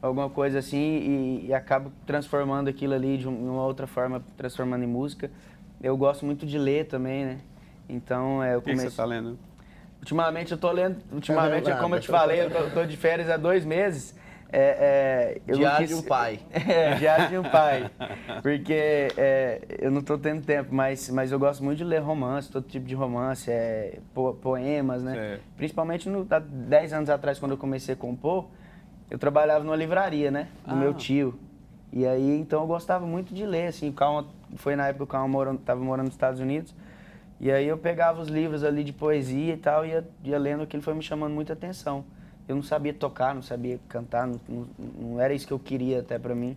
alguma 0.00 0.28
coisa 0.28 0.58
assim 0.58 0.78
e, 1.42 1.46
e 1.48 1.54
acabo 1.54 1.92
transformando 2.04 2.68
aquilo 2.68 2.94
ali 2.94 3.16
de 3.16 3.28
um- 3.28 3.50
uma 3.52 3.64
outra 3.64 3.86
forma, 3.86 4.20
transformando 4.36 4.82
em 4.82 4.88
música. 4.88 5.30
Eu 5.80 5.96
gosto 5.96 6.26
muito 6.26 6.44
de 6.46 6.58
ler 6.58 6.86
também, 6.86 7.24
né? 7.24 7.38
Então, 7.88 8.42
é, 8.42 8.54
eu 8.54 8.58
O 8.58 8.62
que, 8.62 8.74
você 8.74 8.86
está 8.86 9.04
lendo? 9.04 9.38
Ultimamente 10.02 10.50
eu 10.50 10.58
tô 10.58 10.70
lendo, 10.72 10.96
ultimamente, 11.12 11.68
Nada. 11.68 11.80
como 11.80 11.94
eu 11.94 12.00
te 12.00 12.08
falei, 12.08 12.40
eu 12.42 12.50
tô, 12.50 12.70
tô 12.70 12.84
de 12.84 12.96
férias 12.96 13.30
há 13.30 13.36
dois 13.36 13.64
meses. 13.64 14.16
É, 14.54 15.38
é, 15.48 15.52
Diário 15.54 15.78
quis- 15.86 15.88
de 15.88 15.94
um 15.94 16.02
pai. 16.02 16.40
É, 16.52 16.94
diário 16.96 17.28
de 17.28 17.38
um 17.38 17.42
pai. 17.44 17.88
Porque 18.42 19.08
é, 19.16 19.60
eu 19.78 19.90
não 19.92 20.02
tô 20.02 20.18
tendo 20.18 20.42
tempo, 20.42 20.74
mas, 20.74 21.08
mas 21.08 21.30
eu 21.30 21.38
gosto 21.38 21.62
muito 21.62 21.78
de 21.78 21.84
ler 21.84 22.00
romance, 22.00 22.50
todo 22.50 22.66
tipo 22.68 22.84
de 22.84 22.94
romance, 22.96 23.48
é, 23.50 23.98
po- 24.12 24.34
poemas, 24.34 25.02
né? 25.04 25.14
Certo. 25.14 25.42
Principalmente 25.56 26.08
no, 26.08 26.26
há 26.28 26.38
10 26.40 26.92
anos 26.92 27.08
atrás, 27.08 27.38
quando 27.38 27.52
eu 27.52 27.56
comecei 27.58 27.94
a 27.94 27.96
compor, 27.96 28.46
eu 29.08 29.18
trabalhava 29.18 29.64
numa 29.64 29.76
livraria, 29.76 30.30
né? 30.32 30.48
Do 30.66 30.74
Ah. 30.74 30.76
meu 30.76 30.92
tio. 30.94 31.38
E 31.92 32.04
aí, 32.04 32.38
então 32.40 32.60
eu 32.62 32.66
gostava 32.66 33.06
muito 33.06 33.32
de 33.32 33.46
ler, 33.46 33.68
assim, 33.68 33.88
o 33.88 33.92
Calma, 33.92 34.26
foi 34.56 34.74
na 34.74 34.88
época 34.88 34.98
que 34.98 35.02
o 35.04 35.06
Calma 35.06 35.28
morando, 35.28 35.60
tava 35.60 35.80
morando 35.80 36.06
nos 36.06 36.14
Estados 36.14 36.40
Unidos. 36.40 36.74
E 37.42 37.50
aí 37.50 37.66
eu 37.66 37.76
pegava 37.76 38.22
os 38.22 38.28
livros 38.28 38.62
ali 38.62 38.84
de 38.84 38.92
poesia 38.92 39.52
e 39.54 39.56
tal, 39.56 39.84
e 39.84 39.88
ia, 39.88 40.08
ia 40.22 40.38
lendo 40.38 40.62
aquilo, 40.62 40.80
foi 40.80 40.94
me 40.94 41.02
chamando 41.02 41.32
muita 41.34 41.52
atenção. 41.54 42.04
Eu 42.46 42.54
não 42.54 42.62
sabia 42.62 42.94
tocar, 42.94 43.34
não 43.34 43.42
sabia 43.42 43.80
cantar, 43.88 44.28
não, 44.28 44.40
não, 44.48 44.66
não 44.96 45.20
era 45.20 45.34
isso 45.34 45.44
que 45.46 45.52
eu 45.52 45.58
queria 45.58 45.98
até 45.98 46.20
pra 46.20 46.36
mim. 46.36 46.56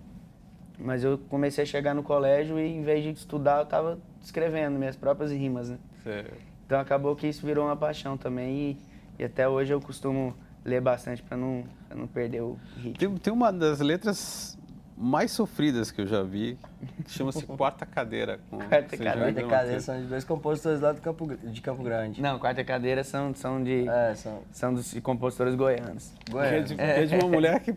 Mas 0.78 1.04
eu 1.04 1.18
comecei 1.30 1.64
a 1.64 1.66
chegar 1.68 1.96
no 1.96 2.04
colégio 2.04 2.60
e 2.60 2.68
em 2.68 2.84
vez 2.84 3.04
de 3.04 3.10
estudar, 3.12 3.60
eu 3.62 3.66
tava 3.66 3.98
escrevendo 4.22 4.78
minhas 4.78 4.96
próprias 4.96 5.32
rimas, 5.32 5.70
né? 5.72 5.78
Você- 6.04 6.26
Então 6.68 6.80
acabou 6.80 7.16
que 7.16 7.26
isso 7.28 7.44
virou 7.46 7.66
uma 7.66 7.76
paixão 7.76 8.16
também 8.16 8.56
e, 8.72 8.78
e 9.20 9.24
até 9.26 9.48
hoje 9.50 9.74
eu 9.74 9.82
costumo 9.82 10.36
ler 10.64 10.82
bastante 10.82 11.24
pra 11.24 11.36
não, 11.38 11.64
pra 11.88 11.98
não 11.98 12.06
perder 12.08 12.42
o 12.42 12.60
ritmo. 12.78 12.94
Tem, 12.98 13.18
tem 13.18 13.34
uma 13.34 13.52
das 13.52 13.80
letras 13.80 14.56
mais 14.98 15.32
sofridas 15.32 15.92
que 15.92 16.02
eu 16.02 16.08
já 16.08 16.24
vi, 16.24 16.58
que 17.04 17.12
chama-se 17.12 17.44
Quarta 17.58 17.86
Cadeira. 17.86 18.40
Com, 18.50 18.58
Quarta 18.58 18.98
Cadeira. 18.98 19.34
Quarta 19.34 19.44
cadeira 19.44 19.80
são 19.80 20.02
de 20.02 20.08
dois 20.08 20.24
compositores 20.24 20.80
lá 20.80 20.92
do 20.92 21.02
Campo, 21.02 21.36
de 21.36 21.62
Campo 21.62 21.84
Grande. 21.84 22.22
Não, 22.22 22.40
quarta 22.40 22.64
cadeira 22.64 23.04
são, 23.04 23.34
são 23.36 23.64
de 23.64 23.88
É, 23.88 24.16
são 24.16 24.42
são 24.52 24.74
dos 24.74 24.94
compositores 25.00 25.56
goianos. 25.56 26.14
Que 26.26 26.38
é, 26.38 26.62
de, 26.62 26.82
é 26.82 27.06
de 27.06 27.16
uma 27.16 27.28
mulher 27.28 27.60
que 27.60 27.76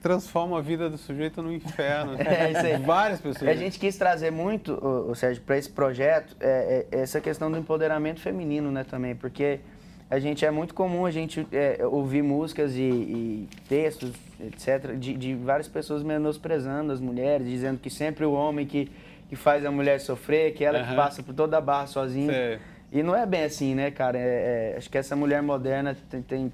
transforma 0.00 0.58
a 0.58 0.60
vida 0.60 0.90
do 0.90 0.98
sujeito 0.98 1.42
no 1.42 1.52
inferno. 1.52 2.16
É, 2.22 2.50
isso 2.50 2.66
aí. 2.66 2.76
Várias 2.78 3.20
pessoas. 3.20 3.50
A 3.50 3.54
gente 3.54 3.78
quis 3.78 3.96
trazer 3.96 4.30
muito, 4.30 4.72
ô, 4.84 5.10
ô 5.10 5.14
Sérgio, 5.14 5.42
para 5.42 5.58
esse 5.58 5.70
projeto, 5.70 6.36
é, 6.40 6.86
é, 6.90 7.00
essa 7.00 7.20
questão 7.20 7.50
do 7.50 7.58
empoderamento 7.58 8.20
feminino, 8.20 8.70
né, 8.70 8.84
também, 8.84 9.14
porque 9.14 9.60
a 10.12 10.18
gente 10.18 10.44
é 10.44 10.50
muito 10.50 10.74
comum 10.74 11.06
a 11.06 11.10
gente 11.10 11.46
é, 11.50 11.86
ouvir 11.86 12.20
músicas 12.22 12.76
e, 12.76 12.82
e 12.82 13.48
textos, 13.66 14.12
etc., 14.38 14.94
de, 14.98 15.14
de 15.14 15.34
várias 15.34 15.68
pessoas 15.68 16.02
menosprezando 16.02 16.92
as 16.92 17.00
mulheres, 17.00 17.46
dizendo 17.48 17.78
que 17.80 17.88
sempre 17.88 18.26
o 18.26 18.32
homem 18.32 18.66
que, 18.66 18.90
que 19.30 19.34
faz 19.36 19.64
a 19.64 19.70
mulher 19.70 19.98
sofrer, 20.00 20.52
que 20.52 20.62
ela 20.66 20.80
que 20.80 20.84
Aham. 20.84 20.96
passa 20.96 21.22
por 21.22 21.34
toda 21.34 21.56
a 21.56 21.62
barra 21.62 21.86
sozinha. 21.86 22.30
Sei. 22.30 22.58
E 22.92 23.02
não 23.02 23.16
é 23.16 23.24
bem 23.24 23.44
assim, 23.44 23.74
né, 23.74 23.90
cara? 23.90 24.18
É- 24.18 24.72
é, 24.74 24.76
acho 24.76 24.90
que 24.90 24.98
essa 24.98 25.16
mulher 25.16 25.40
moderna 25.42 25.96
tem, 26.10 26.20
tem- 26.20 26.52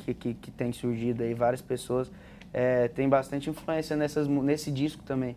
que, 0.00 0.12
que, 0.12 0.34
que 0.34 0.50
tem 0.50 0.72
surgido 0.72 1.22
aí, 1.22 1.34
várias 1.34 1.62
pessoas, 1.62 2.10
é, 2.52 2.88
tem 2.88 3.08
bastante 3.08 3.48
influência 3.48 3.94
nessas, 3.94 4.26
nesse 4.26 4.72
disco 4.72 5.04
também. 5.04 5.36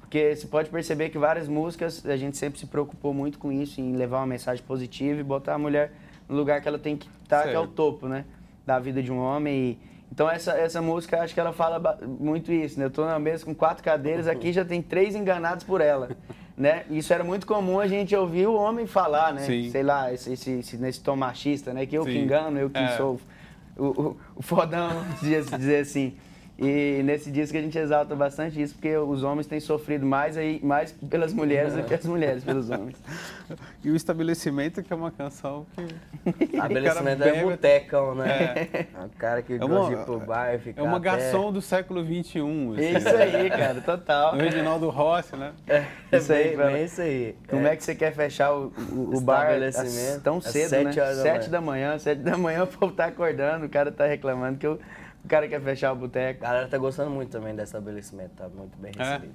Porque 0.00 0.34
você 0.34 0.46
pode 0.46 0.70
perceber 0.70 1.10
que 1.10 1.18
várias 1.18 1.46
músicas, 1.46 2.06
a 2.06 2.16
gente 2.16 2.38
sempre 2.38 2.58
se 2.58 2.64
preocupou 2.66 3.12
muito 3.12 3.38
com 3.38 3.52
isso, 3.52 3.82
em 3.82 3.96
levar 3.96 4.20
uma 4.20 4.26
mensagem 4.28 4.64
positiva 4.64 5.20
e 5.20 5.22
botar 5.22 5.56
a 5.56 5.58
mulher 5.58 5.92
no 6.32 6.38
lugar 6.38 6.60
que 6.62 6.66
ela 6.68 6.78
tem 6.78 6.96
que 6.96 7.08
estar, 7.22 7.44
que 7.44 7.54
é 7.54 7.58
o 7.58 7.66
topo, 7.66 8.08
né? 8.08 8.24
Da 8.66 8.78
vida 8.78 9.02
de 9.02 9.12
um 9.12 9.18
homem. 9.18 9.54
E, 9.54 9.78
então 10.10 10.28
essa, 10.30 10.52
essa 10.52 10.80
música, 10.82 11.20
acho 11.22 11.34
que 11.34 11.40
ela 11.40 11.52
fala 11.52 11.98
muito 12.18 12.50
isso, 12.52 12.78
né? 12.78 12.86
Eu 12.86 12.90
tô 12.90 13.04
na 13.04 13.18
mesa 13.18 13.44
com 13.44 13.54
quatro 13.54 13.84
cadeiras, 13.84 14.26
aqui 14.26 14.52
já 14.52 14.64
tem 14.64 14.80
três 14.82 15.14
enganados 15.14 15.64
por 15.64 15.80
ela, 15.80 16.10
né? 16.56 16.84
Isso 16.90 17.12
era 17.12 17.22
muito 17.22 17.46
comum 17.46 17.78
a 17.78 17.86
gente 17.86 18.14
ouvir 18.16 18.46
o 18.46 18.54
homem 18.54 18.86
falar, 18.86 19.32
né? 19.34 19.42
Sim. 19.42 19.70
Sei 19.70 19.82
lá, 19.82 20.12
esse, 20.12 20.32
esse, 20.32 20.50
esse- 20.52 20.76
nesse 20.78 21.00
tom 21.02 21.16
machista, 21.16 21.72
né? 21.74 21.84
Que 21.86 21.96
eu 21.96 22.04
que 22.04 22.12
Sim. 22.12 22.22
engano, 22.22 22.58
eu 22.58 22.70
que 22.70 22.78
É. 22.78 22.96
sou 22.96 23.20
o, 23.76 23.84
o, 23.84 24.16
o 24.36 24.42
fodão, 24.42 24.88
dizer 25.20 25.80
assim. 25.80 26.14
E 26.62 27.02
nesse 27.02 27.30
disco 27.30 27.56
a 27.56 27.60
gente 27.60 27.76
exalta 27.76 28.14
bastante 28.14 28.60
isso, 28.62 28.74
porque 28.74 28.96
os 28.96 29.24
homens 29.24 29.46
têm 29.48 29.58
sofrido 29.58 30.06
mais, 30.06 30.36
aí, 30.36 30.60
mais 30.62 30.92
pelas 30.92 31.32
mulheres 31.32 31.74
do 31.74 31.82
que 31.82 31.92
as 31.92 32.04
mulheres 32.06 32.44
pelos 32.44 32.70
homens. 32.70 32.96
E 33.84 33.90
o 33.90 33.96
estabelecimento, 33.96 34.82
que 34.82 34.90
é 34.92 34.96
uma 34.96 35.10
canção 35.10 35.66
que. 35.74 36.44
Estabelecimento 36.54 37.18
O 37.20 37.24
cara 37.24 37.36
é 37.36 37.42
botecão, 37.44 38.14
né? 38.14 38.28
É. 38.72 38.86
O 39.04 39.08
cara 39.18 39.42
que 39.42 39.54
É 39.54 39.58
gosta 39.58 39.74
uma- 39.74 39.88
de 39.88 39.94
ir 40.00 40.04
pro 40.04 40.20
bar 40.20 40.54
e 40.54 40.58
ficar 40.58 40.80
É 40.80 40.84
uma 40.84 40.96
até- 40.96 41.04
garçom 41.10 41.52
do 41.52 41.60
século 41.60 42.02
XXI. 42.02 42.38
assim, 42.38 42.96
Isso 42.96 43.08
aí, 43.08 43.50
cara, 43.50 43.80
total. 43.82 44.34
O 44.34 44.38
Reginaldo 44.38 44.88
Rossi, 44.88 45.36
né? 45.36 45.52
É 45.66 45.84
Isso 46.16 46.32
aí, 46.32 46.56
bem, 46.56 46.66
bem 46.72 46.84
isso 46.84 47.02
aí. 47.02 47.34
Como 47.48 47.66
é 47.66 47.76
que 47.76 47.84
você 47.84 47.94
quer 47.94 48.14
fechar 48.14 48.54
o, 48.54 48.72
o, 48.92 49.16
o 49.16 49.20
bar 49.20 49.48
tão 50.22 50.40
cedo, 50.40 50.68
sete 50.70 50.96
né? 50.96 51.02
horas 51.02 51.16
da 51.18 51.22
Sete 51.22 51.38
manhã. 51.40 51.50
da 51.50 51.60
manhã, 51.60 51.98
sete 51.98 52.20
da 52.22 52.38
manhã 52.38 52.62
o 52.64 52.66
povo 52.68 52.92
tá 52.94 53.06
acordando, 53.06 53.66
o 53.66 53.68
cara 53.68 53.90
tá 53.92 54.06
reclamando 54.06 54.56
que 54.58 54.66
o, 54.66 54.78
o 55.24 55.28
cara 55.28 55.48
quer 55.48 55.60
fechar 55.60 55.90
o 55.90 55.92
A 55.92 55.98
boteco. 55.98 56.40
galera 56.40 56.68
tá 56.68 56.78
gostando 56.78 57.10
muito 57.10 57.30
também 57.30 57.54
desse 57.54 57.68
estabelecimento, 57.68 58.30
tá 58.36 58.48
muito 58.48 58.76
bem 58.78 58.92
É? 58.98 59.04
recebido. 59.04 59.34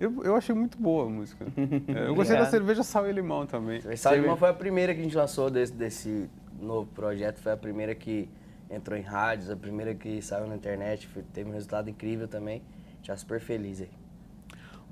Eu, 0.00 0.24
eu 0.24 0.34
achei 0.34 0.54
muito 0.54 0.76
boa 0.78 1.06
a 1.06 1.08
música. 1.08 1.44
É, 1.94 2.08
eu 2.08 2.14
gostei 2.14 2.36
da 2.36 2.46
cerveja 2.46 2.82
sal 2.82 3.08
e 3.08 3.12
limão 3.12 3.46
também. 3.46 3.80
Sal 3.96 4.16
e 4.16 4.20
limão 4.20 4.36
foi 4.36 4.48
a 4.48 4.54
primeira 4.54 4.92
que 4.94 5.00
a 5.00 5.02
gente 5.04 5.16
lançou 5.16 5.48
desse, 5.50 5.72
desse 5.72 6.28
novo 6.60 6.90
projeto, 6.92 7.38
foi 7.40 7.52
a 7.52 7.56
primeira 7.56 7.94
que 7.94 8.28
entrou 8.70 8.98
em 8.98 9.02
rádios, 9.02 9.50
a 9.50 9.56
primeira 9.56 9.94
que 9.94 10.20
saiu 10.22 10.46
na 10.46 10.56
internet, 10.56 11.08
teve 11.32 11.48
um 11.48 11.52
resultado 11.52 11.88
incrível 11.90 12.26
também. 12.26 12.62
A 12.92 12.96
gente 12.96 13.06
tá 13.08 13.16
super 13.16 13.38
feliz 13.40 13.80
aí. 13.80 13.90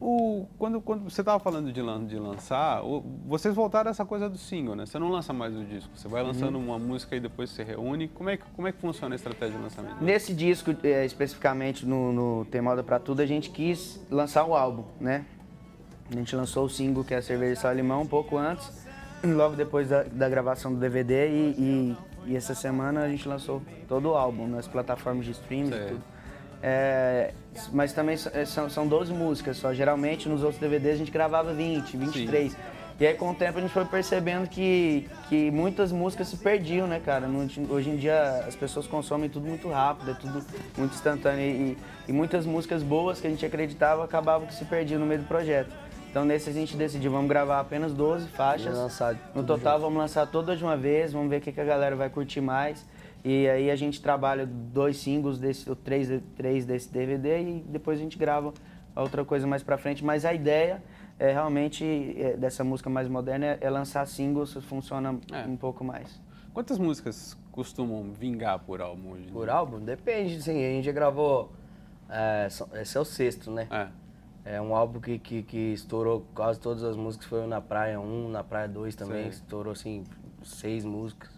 O, 0.01 0.47
quando, 0.59 0.81
quando 0.81 1.05
você 1.05 1.21
estava 1.21 1.39
falando 1.39 1.71
de, 1.71 1.83
de 2.09 2.17
lançar, 2.19 2.83
o, 2.83 3.05
vocês 3.27 3.55
voltaram 3.55 3.89
a 3.89 3.91
essa 3.91 4.05
coisa 4.05 4.31
do 4.31 4.39
single, 4.39 4.75
né? 4.75 4.87
Você 4.87 4.99
não 4.99 5.11
lança 5.11 5.31
mais 5.31 5.55
o 5.55 5.63
disco, 5.63 5.91
você 5.95 6.09
vai 6.09 6.23
lançando 6.23 6.57
uhum. 6.57 6.69
uma 6.69 6.79
música 6.79 7.15
e 7.15 7.21
depois 7.21 7.51
você 7.51 7.63
reúne. 7.63 8.09
Como 8.09 8.31
é, 8.31 8.39
que, 8.39 8.45
como 8.57 8.67
é 8.67 8.73
que 8.73 8.81
funciona 8.81 9.15
a 9.15 9.17
estratégia 9.17 9.59
de 9.59 9.63
lançamento? 9.63 10.03
Nesse 10.03 10.33
disco, 10.33 10.75
é, 10.83 11.05
especificamente 11.05 11.85
no, 11.85 12.13
no 12.13 12.45
Tem 12.47 12.63
Moda 12.63 12.83
Pra 12.83 12.99
Tudo, 12.99 13.21
a 13.21 13.27
gente 13.27 13.51
quis 13.51 14.01
lançar 14.11 14.47
o 14.47 14.55
álbum, 14.57 14.85
né? 14.99 15.27
A 16.11 16.15
gente 16.15 16.35
lançou 16.35 16.65
o 16.65 16.71
single, 16.71 17.05
que 17.05 17.13
é 17.13 17.19
a 17.19 17.23
Cerveja 17.23 17.61
Sal 17.61 17.75
Limão, 17.75 18.01
um 18.01 18.07
pouco 18.07 18.39
antes, 18.39 18.87
logo 19.23 19.55
depois 19.55 19.91
da, 19.91 20.03
da 20.05 20.31
gravação 20.31 20.73
do 20.73 20.81
DVD 20.81 21.29
e, 21.29 21.55
e, 21.59 21.97
e, 22.33 22.37
essa 22.37 22.55
semana 22.55 23.03
a 23.03 23.09
gente 23.09 23.29
lançou 23.29 23.61
todo 23.87 24.09
o 24.09 24.15
álbum 24.15 24.49
nas 24.49 24.67
plataformas 24.67 25.27
de 25.27 25.33
streaming 25.33 25.77
e 25.77 25.89
tudo. 25.89 26.10
É, 26.63 27.33
mas 27.73 27.93
também 27.93 28.17
é, 28.33 28.45
são, 28.45 28.69
são 28.69 28.87
12 28.87 29.13
músicas 29.13 29.57
só. 29.57 29.73
Geralmente 29.73 30.29
nos 30.29 30.43
outros 30.43 30.61
DVDs 30.61 30.95
a 30.95 30.99
gente 30.99 31.11
gravava 31.11 31.53
20, 31.53 31.97
23. 31.97 32.53
Sim. 32.53 32.59
E 32.99 33.07
aí 33.07 33.15
com 33.15 33.31
o 33.31 33.35
tempo 33.35 33.57
a 33.57 33.63
gente 33.63 33.73
foi 33.73 33.87
percebendo 33.87 34.47
que, 34.47 35.09
que 35.31 35.51
muitas 35.51 35.91
músicas 35.91 36.29
se 36.29 36.37
perdiam, 36.37 36.87
né, 36.87 37.01
cara? 37.03 37.27
Hoje 37.71 37.89
em 37.89 37.97
dia 37.97 38.45
as 38.47 38.55
pessoas 38.55 38.87
consomem 38.87 39.31
tudo 39.31 39.47
muito 39.47 39.71
rápido, 39.71 40.11
é 40.11 40.15
tudo 40.15 40.45
muito 40.77 40.95
instantâneo. 40.95 41.41
E, 41.41 41.79
e 42.07 42.13
muitas 42.13 42.45
músicas 42.45 42.83
boas 42.83 43.19
que 43.19 43.27
a 43.27 43.31
gente 43.31 43.45
acreditava 43.45 44.05
acabavam 44.05 44.47
que 44.47 44.53
se 44.53 44.67
perdiam 44.67 45.01
no 45.01 45.07
meio 45.07 45.21
do 45.21 45.27
projeto. 45.27 45.75
Então 46.11 46.27
nesse 46.27 46.51
a 46.51 46.53
gente 46.53 46.77
decidiu, 46.77 47.11
vamos 47.11 47.29
gravar 47.29 47.61
apenas 47.61 47.95
12 47.95 48.29
faixas. 48.29 48.77
No 49.35 49.45
total 49.45 49.75
junto. 49.75 49.83
vamos 49.85 49.99
lançar 49.99 50.27
todas 50.27 50.59
de 50.59 50.65
uma 50.65 50.77
vez, 50.77 51.13
vamos 51.13 51.31
ver 51.31 51.39
o 51.39 51.41
que, 51.41 51.53
que 51.53 51.61
a 51.61 51.65
galera 51.65 51.97
vai 51.97 52.11
curtir 52.11 52.43
mais. 52.43 52.85
E 53.25 53.49
aí 53.49 53.71
a 53.71 53.77
gente 53.77 54.01
trabalha 54.01 54.47
dois 54.47 54.97
singles, 54.97 55.39
desse, 55.39 55.75
três, 55.77 56.09
três 56.37 56.65
desse 56.65 56.91
DVD 56.91 57.41
e 57.41 57.65
depois 57.69 57.99
a 57.99 58.03
gente 58.03 58.17
grava 58.17 58.53
outra 58.97 59.25
coisa 59.25 59.47
mais 59.47 59.63
pra 59.63 59.77
frente. 59.77 60.05
Mas 60.05 60.25
a 60.25 60.33
ideia 60.33 60.83
é 61.19 61.33
realmente 61.33 61.85
é, 62.17 62.37
dessa 62.37 62.65
música 62.65 62.89
mais 62.89 63.09
moderna 63.09 63.47
é, 63.47 63.59
é 63.61 63.71
lançar 63.71 64.07
singles, 64.07 64.55
funciona 64.63 65.19
é. 65.33 65.47
um 65.47 65.57
pouco 65.57 65.85
mais. 65.85 66.21
Quantas 66.53 66.79
músicas 66.79 67.37
costumam 67.53 68.11
vingar 68.13 68.59
por 68.61 68.81
álbum 68.81 69.13
hoje? 69.13 69.31
Por 69.31 69.49
álbum? 69.51 69.79
Depende, 69.79 70.43
sim. 70.43 70.57
A 70.57 70.71
gente 70.71 70.85
já 70.85 70.93
gravou. 70.93 71.53
É, 72.09 72.49
esse 72.81 72.97
é 72.97 73.01
o 73.01 73.05
sexto, 73.05 73.51
né? 73.51 73.69
É. 73.71 73.89
É 74.43 74.61
um 74.61 74.75
álbum 74.75 74.99
que, 74.99 75.19
que, 75.19 75.43
que, 75.43 75.73
estourou 75.75 76.27
quase 76.35 76.59
todas 76.59 76.83
as 76.83 76.97
músicas. 76.97 77.27
Foi 77.27 77.47
na 77.47 77.61
Praia 77.61 78.01
1, 78.01 78.31
na 78.31 78.43
Praia 78.43 78.67
2 78.67 78.95
também. 78.97 79.29
Estourou, 79.29 79.73
assim, 79.73 80.05
seis 80.43 80.85
músicas. 80.85 81.30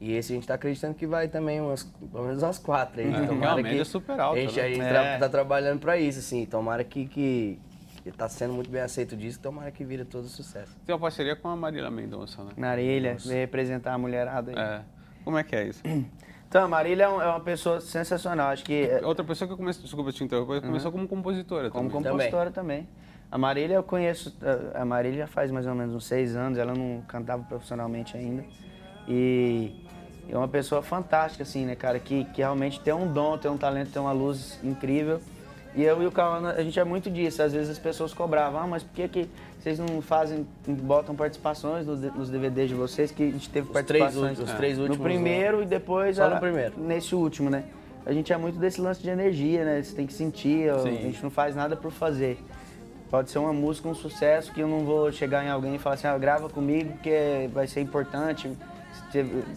E 0.00 0.12
esse 0.14 0.32
a 0.32 0.36
gente 0.36 0.46
tá 0.46 0.54
acreditando 0.54 0.94
que 0.94 1.06
vai 1.06 1.26
também 1.26 1.60
umas, 1.60 1.82
pelo 1.82 2.24
menos 2.24 2.42
umas 2.42 2.58
quatro 2.58 3.00
aí. 3.00 3.12
É, 3.12 3.26
tomara 3.26 3.62
que 3.62 3.80
é 3.80 3.84
super 3.84 4.18
alta, 4.20 4.38
A 4.38 4.42
gente, 4.42 4.56
né? 4.56 4.62
a 4.62 4.68
gente 4.68 4.80
é. 4.80 5.18
tá 5.18 5.28
trabalhando 5.28 5.80
para 5.80 5.98
isso, 5.98 6.20
assim. 6.20 6.46
Tomara 6.46 6.84
que, 6.84 7.06
que, 7.06 7.58
que 8.04 8.12
tá 8.12 8.28
sendo 8.28 8.54
muito 8.54 8.70
bem 8.70 8.80
aceito 8.80 9.16
disso, 9.16 9.40
tomara 9.40 9.72
que 9.72 9.84
vira 9.84 10.04
todo 10.04 10.28
sucesso. 10.28 10.76
Tem 10.86 10.94
uma 10.94 11.00
parceria 11.00 11.34
com 11.34 11.48
a 11.48 11.56
Marília 11.56 11.90
Mendonça, 11.90 12.44
né? 12.44 12.52
Marília, 12.56 13.16
veio 13.18 13.40
representar 13.40 13.94
a 13.94 13.98
mulherada 13.98 14.52
aí. 14.52 14.56
É. 14.56 14.82
Como 15.24 15.36
é 15.36 15.42
que 15.42 15.56
é 15.56 15.66
isso? 15.66 15.82
Então, 16.48 16.64
a 16.64 16.68
Marília 16.68 17.04
é, 17.04 17.06
é 17.06 17.10
uma 17.10 17.40
pessoa 17.40 17.78
sensacional, 17.78 18.48
acho 18.48 18.64
que... 18.64 18.84
É 18.84 19.04
Outra 19.04 19.22
pessoa 19.22 19.46
que 19.46 19.52
eu 19.52 19.56
comecei, 19.58 19.82
desculpa 19.82 20.10
te 20.10 20.24
interromper, 20.24 20.54
uhum. 20.54 20.60
começou 20.62 20.90
como 20.90 21.06
compositora 21.06 21.68
como 21.68 21.90
também. 21.90 22.02
Como 22.02 22.12
compositora 22.14 22.50
também. 22.50 22.84
também. 22.84 22.98
A 23.30 23.36
Marília 23.36 23.74
eu 23.74 23.82
conheço, 23.82 24.34
a 24.74 24.82
Marília 24.82 25.18
já 25.18 25.26
faz 25.26 25.50
mais 25.50 25.66
ou 25.66 25.74
menos 25.74 25.94
uns 25.94 26.06
seis 26.06 26.34
anos, 26.34 26.58
ela 26.58 26.72
não 26.72 27.02
cantava 27.06 27.42
profissionalmente 27.42 28.16
ainda. 28.16 28.46
E 29.08 29.72
é 30.28 30.36
uma 30.36 30.48
pessoa 30.48 30.82
fantástica, 30.82 31.42
assim, 31.42 31.64
né, 31.64 31.74
cara? 31.74 31.98
Que, 31.98 32.24
que 32.24 32.42
realmente 32.42 32.78
tem 32.80 32.92
um 32.92 33.10
dom, 33.10 33.38
tem 33.38 33.50
um 33.50 33.56
talento, 33.56 33.90
tem 33.90 34.00
uma 34.00 34.12
luz 34.12 34.58
incrível. 34.62 35.20
E 35.74 35.82
eu 35.82 36.02
e 36.02 36.06
o 36.06 36.12
Cauã, 36.12 36.50
a 36.50 36.62
gente 36.62 36.78
é 36.78 36.84
muito 36.84 37.10
disso. 37.10 37.42
Às 37.42 37.52
vezes 37.52 37.70
as 37.70 37.78
pessoas 37.78 38.12
cobravam, 38.12 38.60
ah, 38.60 38.66
mas 38.66 38.82
por 38.82 38.92
que, 38.92 39.08
que 39.08 39.28
vocês 39.58 39.78
não 39.78 40.02
fazem, 40.02 40.46
botam 40.66 41.14
participações 41.14 41.86
nos, 41.86 42.28
DVDs 42.28 42.68
de 42.68 42.74
vocês? 42.74 43.10
Que 43.10 43.22
a 43.22 43.30
gente 43.30 43.48
teve 43.48 43.66
os 43.66 43.72
participações. 43.72 44.36
Três, 44.36 44.50
os 44.50 44.56
três 44.56 44.78
últimos. 44.78 44.98
No 44.98 45.04
primeiro 45.04 45.62
e 45.62 45.66
depois 45.66 46.16
Só 46.16 46.24
a, 46.24 46.30
no 46.30 46.40
primeiro. 46.40 46.74
nesse 46.78 47.14
último, 47.14 47.48
né? 47.48 47.64
A 48.04 48.12
gente 48.12 48.32
é 48.32 48.36
muito 48.36 48.58
desse 48.58 48.80
lance 48.80 49.02
de 49.02 49.08
energia, 49.08 49.64
né? 49.64 49.82
Você 49.82 49.94
tem 49.94 50.06
que 50.06 50.12
sentir, 50.12 50.70
a 50.70 50.78
gente 50.78 51.22
não 51.22 51.30
faz 51.30 51.54
nada 51.54 51.76
por 51.76 51.90
fazer. 51.90 52.38
Pode 53.10 53.30
ser 53.30 53.38
uma 53.38 53.52
música, 53.52 53.88
um 53.88 53.94
sucesso, 53.94 54.52
que 54.52 54.60
eu 54.60 54.68
não 54.68 54.80
vou 54.80 55.10
chegar 55.10 55.44
em 55.44 55.48
alguém 55.48 55.76
e 55.76 55.78
falar 55.78 55.94
assim, 55.94 56.06
ah, 56.06 56.18
grava 56.18 56.48
comigo 56.48 56.98
que 57.02 57.48
vai 57.52 57.66
ser 57.66 57.80
importante 57.80 58.50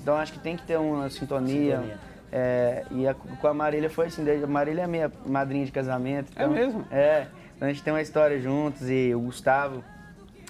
então 0.01 0.15
acho 0.15 0.33
que 0.33 0.39
tem 0.39 0.55
que 0.55 0.63
ter 0.63 0.77
uma 0.77 1.09
sintonia. 1.09 1.77
sintonia. 1.77 1.99
É, 2.31 2.85
e 2.91 3.07
a, 3.07 3.13
com 3.13 3.47
a 3.47 3.53
Marília 3.53 3.89
foi 3.89 4.07
assim, 4.07 4.23
a 4.29 4.47
Marília 4.47 4.83
é 4.83 4.87
minha 4.87 5.11
madrinha 5.25 5.65
de 5.65 5.71
casamento. 5.71 6.31
É 6.35 6.43
então, 6.43 6.55
é 6.55 6.59
mesmo? 6.59 6.85
É. 6.91 7.27
Então 7.55 7.67
a 7.67 7.71
gente 7.71 7.83
tem 7.83 7.93
uma 7.93 8.01
história 8.01 8.39
juntos 8.39 8.89
e 8.89 9.13
o 9.13 9.19
Gustavo, 9.19 9.83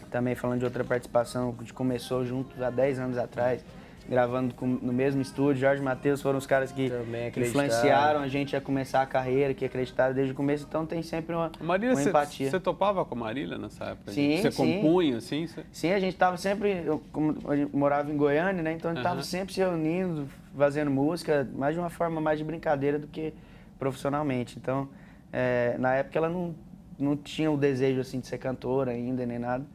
também 0.09 0.35
falando 0.35 0.59
de 0.59 0.65
outra 0.65 0.83
participação, 0.83 1.53
que 1.53 1.73
começou 1.73 2.25
juntos 2.25 2.61
há 2.61 2.69
10 2.69 2.99
anos 2.99 3.17
atrás 3.17 3.63
gravando 4.11 4.53
com, 4.53 4.67
no 4.67 4.91
mesmo 4.91 5.21
estúdio. 5.21 5.61
Jorge 5.61 5.81
e 5.81 5.85
Matheus 5.85 6.21
foram 6.21 6.37
os 6.37 6.45
caras 6.45 6.69
que, 6.69 6.91
influenciaram 7.37 8.19
a 8.19 8.27
gente 8.27 8.53
a 8.57 8.59
começar 8.59 9.01
a 9.01 9.05
carreira, 9.05 9.53
que 9.53 9.63
acreditaram 9.63 10.13
desde 10.13 10.33
o 10.33 10.35
começo. 10.35 10.65
Então 10.67 10.85
tem 10.85 11.01
sempre 11.01 11.33
uma, 11.33 11.49
Marília, 11.61 11.95
uma 11.95 12.03
empatia. 12.03 12.49
Você 12.49 12.59
topava 12.59 13.05
com 13.05 13.15
a 13.15 13.17
Marília 13.17 13.57
nessa 13.57 13.85
época? 13.85 14.11
Sim, 14.11 14.41
Você 14.41 14.51
sim. 14.51 14.81
compunha, 14.81 15.15
assim? 15.15 15.47
Cê... 15.47 15.63
Sim, 15.71 15.91
a 15.93 15.99
gente 15.99 16.11
estava 16.11 16.35
sempre... 16.35 16.83
Eu, 16.85 17.01
como, 17.13 17.37
eu 17.53 17.69
morava 17.71 18.11
em 18.11 18.17
Goiânia, 18.17 18.61
né? 18.61 18.73
Então 18.73 18.91
a 18.91 18.93
gente 18.93 19.01
estava 19.01 19.23
sempre 19.23 19.53
se 19.53 19.61
reunindo, 19.61 20.27
fazendo 20.57 20.91
música, 20.91 21.49
mais 21.55 21.73
de 21.73 21.79
uma 21.79 21.89
forma 21.89 22.19
mais 22.19 22.37
de 22.37 22.43
brincadeira 22.43 22.99
do 22.99 23.07
que 23.07 23.33
profissionalmente. 23.79 24.59
Então, 24.59 24.89
é, 25.31 25.77
na 25.79 25.93
época 25.93 26.19
ela 26.19 26.27
não, 26.27 26.53
não 26.99 27.15
tinha 27.15 27.49
o 27.49 27.55
desejo 27.55 28.01
assim 28.01 28.19
de 28.19 28.27
ser 28.27 28.39
cantora 28.39 28.91
ainda, 28.91 29.25
nem 29.25 29.39
nada. 29.39 29.65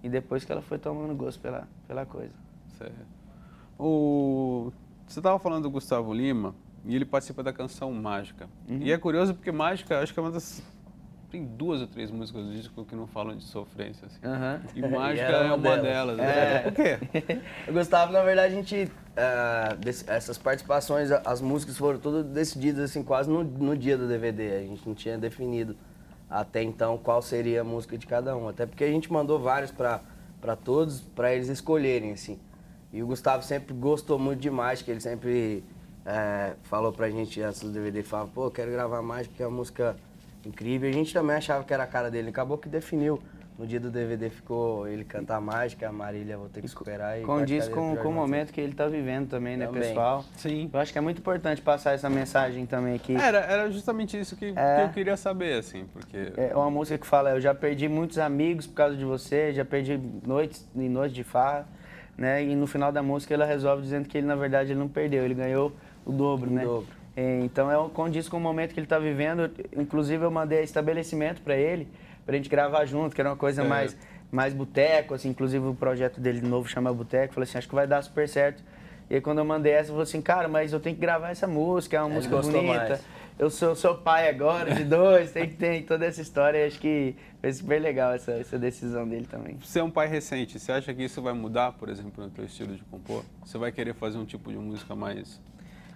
E 0.00 0.08
depois 0.08 0.44
que 0.44 0.52
ela 0.52 0.62
foi 0.62 0.78
tomando 0.78 1.12
gosto 1.12 1.40
pela, 1.40 1.66
pela 1.88 2.06
coisa. 2.06 2.32
Certo. 2.78 3.19
O... 3.80 4.72
Você 5.06 5.20
estava 5.20 5.38
falando 5.38 5.62
do 5.62 5.70
Gustavo 5.70 6.12
Lima 6.12 6.54
e 6.84 6.94
ele 6.94 7.04
participa 7.06 7.42
da 7.42 7.52
canção 7.52 7.90
Mágica. 7.92 8.48
Uhum. 8.68 8.78
E 8.82 8.92
é 8.92 8.98
curioso 8.98 9.34
porque 9.34 9.50
Mágica, 9.50 10.00
acho 10.00 10.12
que 10.12 10.20
é 10.20 10.22
uma 10.22 10.30
das. 10.30 10.62
Tem 11.30 11.44
duas 11.44 11.80
ou 11.80 11.86
três 11.86 12.10
músicas 12.10 12.44
do 12.44 12.52
disco 12.52 12.84
que 12.84 12.94
não 12.94 13.06
falam 13.06 13.36
de 13.36 13.44
sofrência. 13.44 14.06
Assim. 14.06 14.18
Uhum. 14.22 14.60
E 14.74 14.82
Mágica 14.94 15.28
é 15.28 15.52
uma 15.52 15.58
delas. 15.58 15.82
delas 15.82 16.16
né? 16.18 16.56
é. 16.56 16.58
Por 16.60 16.72
quê? 16.72 16.98
O 17.68 17.72
Gustavo, 17.72 18.12
na 18.12 18.22
verdade, 18.22 18.52
a 18.52 18.56
gente. 18.56 18.84
Uh, 18.84 19.76
desse, 19.76 20.08
essas 20.10 20.36
participações, 20.36 21.10
as 21.10 21.40
músicas 21.40 21.76
foram 21.76 21.98
todas 21.98 22.24
decididas 22.26 22.90
assim, 22.90 23.02
quase 23.02 23.30
no, 23.30 23.42
no 23.42 23.76
dia 23.76 23.96
do 23.96 24.06
DVD. 24.06 24.56
A 24.56 24.60
gente 24.60 24.86
não 24.86 24.94
tinha 24.94 25.16
definido 25.16 25.76
até 26.28 26.62
então 26.62 26.98
qual 26.98 27.22
seria 27.22 27.62
a 27.62 27.64
música 27.64 27.96
de 27.96 28.06
cada 28.06 28.36
um. 28.36 28.48
Até 28.48 28.66
porque 28.66 28.84
a 28.84 28.90
gente 28.90 29.12
mandou 29.12 29.38
vários 29.38 29.70
para 29.70 30.56
todos, 30.62 31.00
para 31.00 31.34
eles 31.34 31.48
escolherem, 31.48 32.12
assim. 32.12 32.38
E 32.92 33.02
o 33.02 33.06
Gustavo 33.06 33.42
sempre 33.42 33.74
gostou 33.74 34.18
muito 34.18 34.40
de 34.40 34.50
mágica, 34.50 34.90
ele 34.90 35.00
sempre 35.00 35.64
é, 36.04 36.54
falou 36.64 36.92
pra 36.92 37.08
gente 37.08 37.40
antes 37.40 37.60
do 37.60 37.70
DVD, 37.70 38.02
falava, 38.02 38.30
pô, 38.34 38.50
quero 38.50 38.70
gravar 38.70 39.00
mágica, 39.02 39.34
que 39.36 39.42
é 39.42 39.46
uma 39.46 39.58
música 39.58 39.96
incrível. 40.44 40.88
A 40.88 40.92
gente 40.92 41.12
também 41.12 41.36
achava 41.36 41.64
que 41.64 41.72
era 41.72 41.84
a 41.84 41.86
cara 41.86 42.10
dele, 42.10 42.30
acabou 42.30 42.58
que 42.58 42.68
definiu. 42.68 43.20
No 43.58 43.66
dia 43.66 43.78
do 43.78 43.90
DVD 43.90 44.30
ficou 44.30 44.88
ele 44.88 45.04
cantar 45.04 45.38
mágica, 45.38 45.86
a 45.86 45.92
Marília 45.92 46.38
vou 46.38 46.48
ter 46.48 46.62
que 46.62 46.68
superar. 46.68 47.20
E 47.20 47.24
Condiz 47.24 47.68
com, 47.68 47.94
com 47.94 48.08
o 48.08 48.12
momento 48.12 48.54
que 48.54 48.60
ele 48.60 48.72
está 48.72 48.86
vivendo 48.86 49.28
também, 49.28 49.54
né, 49.54 49.66
também. 49.66 49.82
pessoal? 49.82 50.24
Sim. 50.34 50.70
Eu 50.72 50.80
acho 50.80 50.90
que 50.90 50.96
é 50.96 51.00
muito 51.02 51.18
importante 51.18 51.60
passar 51.60 51.92
essa 51.92 52.08
mensagem 52.08 52.64
também 52.64 52.94
aqui. 52.94 53.14
Era, 53.14 53.40
era 53.40 53.70
justamente 53.70 54.18
isso 54.18 54.34
que, 54.34 54.54
é, 54.56 54.76
que 54.76 54.82
eu 54.84 54.88
queria 54.94 55.14
saber, 55.14 55.58
assim, 55.58 55.84
porque... 55.92 56.32
É 56.38 56.56
uma 56.56 56.70
música 56.70 56.96
que 56.96 57.06
fala, 57.06 57.32
eu 57.32 57.40
já 57.40 57.54
perdi 57.54 57.86
muitos 57.86 58.16
amigos 58.16 58.66
por 58.66 58.76
causa 58.76 58.96
de 58.96 59.04
você, 59.04 59.52
já 59.52 59.64
perdi 59.64 60.00
noites 60.26 60.66
e 60.74 60.88
noites 60.88 61.14
de 61.14 61.22
farra, 61.22 61.68
né? 62.16 62.42
E 62.44 62.54
no 62.54 62.66
final 62.66 62.92
da 62.92 63.02
música 63.02 63.34
ela 63.34 63.44
resolve 63.44 63.82
dizendo 63.82 64.08
que 64.08 64.18
ele 64.18 64.26
na 64.26 64.36
verdade 64.36 64.72
ele 64.72 64.78
não 64.78 64.88
perdeu, 64.88 65.24
ele 65.24 65.34
ganhou 65.34 65.72
o 66.04 66.12
dobro, 66.12 66.50
o 66.50 66.52
né? 66.52 66.64
Dobro. 66.64 66.86
É, 67.16 67.40
então 67.40 67.70
é 67.70 67.88
condiz 67.90 68.28
com 68.28 68.36
o 68.36 68.40
momento 68.40 68.72
que 68.72 68.80
ele 68.80 68.86
está 68.86 68.98
vivendo. 68.98 69.50
Inclusive 69.76 70.24
eu 70.24 70.30
mandei 70.30 70.62
estabelecimento 70.62 71.42
para 71.42 71.56
ele, 71.56 71.88
para 72.24 72.34
a 72.34 72.36
gente 72.36 72.48
gravar 72.48 72.84
junto, 72.84 73.14
que 73.14 73.20
era 73.20 73.30
uma 73.30 73.36
coisa 73.36 73.62
é. 73.62 73.66
mais 73.66 73.96
mais 74.30 74.54
boteco, 74.54 75.12
assim, 75.12 75.30
inclusive 75.30 75.66
o 75.66 75.74
projeto 75.74 76.20
dele 76.20 76.40
novo 76.40 76.68
chama 76.68 76.92
Boteco, 76.94 77.34
falei 77.34 77.48
assim, 77.48 77.58
acho 77.58 77.68
que 77.68 77.74
vai 77.74 77.86
dar 77.86 78.00
super 78.00 78.28
certo. 78.28 78.62
E 79.08 79.16
aí 79.16 79.20
quando 79.20 79.38
eu 79.38 79.44
mandei 79.44 79.72
essa, 79.72 79.90
eu 79.90 79.94
falei 79.94 80.04
assim, 80.04 80.22
cara, 80.22 80.46
mas 80.46 80.72
eu 80.72 80.78
tenho 80.78 80.94
que 80.94 81.00
gravar 81.00 81.30
essa 81.30 81.48
música, 81.48 81.96
é 81.96 82.00
uma 82.00 82.06
ele 82.06 82.14
música 82.14 82.36
bonita. 82.36 82.76
Mais 82.76 83.00
eu 83.40 83.48
sou 83.48 83.74
seu 83.74 83.96
pai 83.96 84.28
agora, 84.28 84.74
de 84.74 84.84
dois, 84.84 85.32
tem 85.32 85.48
que 85.48 85.56
ter 85.56 85.82
toda 85.86 86.04
essa 86.04 86.20
história. 86.20 86.66
Acho 86.66 86.78
que 86.78 87.16
foi 87.40 87.50
super 87.52 87.80
legal 87.80 88.12
essa, 88.12 88.32
essa 88.32 88.58
decisão 88.58 89.08
dele 89.08 89.26
também. 89.26 89.56
Você 89.64 89.78
é 89.78 89.82
um 89.82 89.90
pai 89.90 90.06
recente, 90.08 90.58
você 90.58 90.70
acha 90.70 90.92
que 90.92 91.02
isso 91.04 91.22
vai 91.22 91.32
mudar, 91.32 91.72
por 91.72 91.88
exemplo, 91.88 92.22
no 92.22 92.30
teu 92.30 92.44
estilo 92.44 92.74
de 92.76 92.82
compor? 92.84 93.24
Você 93.42 93.56
vai 93.56 93.72
querer 93.72 93.94
fazer 93.94 94.18
um 94.18 94.26
tipo 94.26 94.50
de 94.52 94.58
música 94.58 94.94
mais... 94.94 95.40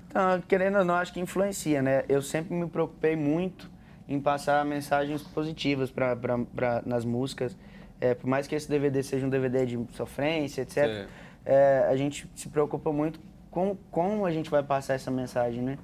Então, 0.08 0.40
querendo 0.48 0.78
ou 0.78 0.84
não, 0.84 0.94
acho 0.94 1.12
que 1.12 1.20
influencia, 1.20 1.82
né? 1.82 2.04
Eu 2.08 2.22
sempre 2.22 2.54
me 2.54 2.66
preocupei 2.66 3.14
muito 3.14 3.70
em 4.08 4.18
passar 4.18 4.64
mensagens 4.64 5.22
positivas 5.22 5.90
pra, 5.90 6.16
pra, 6.16 6.38
pra- 6.38 6.82
nas 6.86 7.04
músicas. 7.04 7.54
É, 8.00 8.14
por 8.14 8.26
mais 8.26 8.46
que 8.46 8.54
esse 8.54 8.68
DVD 8.68 9.02
seja 9.02 9.26
um 9.26 9.28
DVD 9.30 9.66
de 9.66 9.78
sofrência, 9.92 10.62
etc., 10.62 11.06
é, 11.44 11.86
a 11.90 11.96
gente 11.96 12.26
se 12.34 12.48
preocupa 12.48 12.90
muito 12.90 13.20
com 13.50 13.76
como 13.90 14.24
a 14.24 14.30
gente 14.32 14.48
vai 14.48 14.62
passar 14.62 14.94
essa 14.94 15.10
mensagem, 15.10 15.62
né? 15.62 15.78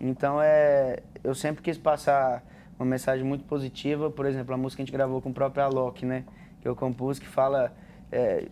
Então, 0.00 0.40
é, 0.40 1.00
eu 1.22 1.34
sempre 1.34 1.62
quis 1.62 1.78
passar 1.78 2.42
uma 2.78 2.86
mensagem 2.86 3.24
muito 3.24 3.44
positiva. 3.44 4.10
Por 4.10 4.26
exemplo, 4.26 4.54
a 4.54 4.56
música 4.56 4.78
que 4.78 4.82
a 4.82 4.84
gente 4.86 4.92
gravou 4.92 5.20
com 5.20 5.30
o 5.30 5.34
próprio 5.34 5.64
Alok, 5.64 6.04
né? 6.04 6.24
Que 6.60 6.68
eu 6.68 6.74
compus, 6.74 7.18
que 7.18 7.26
fala 7.26 7.72
é, 8.10 8.44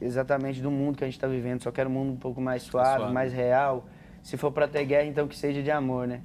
exatamente 0.00 0.60
do 0.60 0.70
mundo 0.70 0.98
que 0.98 1.04
a 1.04 1.06
gente 1.06 1.16
está 1.16 1.26
vivendo. 1.26 1.62
Só 1.62 1.70
quero 1.70 1.88
um 1.88 1.92
mundo 1.92 2.12
um 2.12 2.16
pouco 2.16 2.40
mais 2.40 2.62
suave, 2.62 2.98
Suave. 2.98 3.12
mais 3.12 3.32
real. 3.32 3.86
Se 4.22 4.36
for 4.36 4.50
para 4.50 4.66
ter 4.66 4.84
guerra, 4.84 5.06
então 5.06 5.28
que 5.28 5.36
seja 5.36 5.62
de 5.62 5.70
amor, 5.70 6.06
né? 6.06 6.20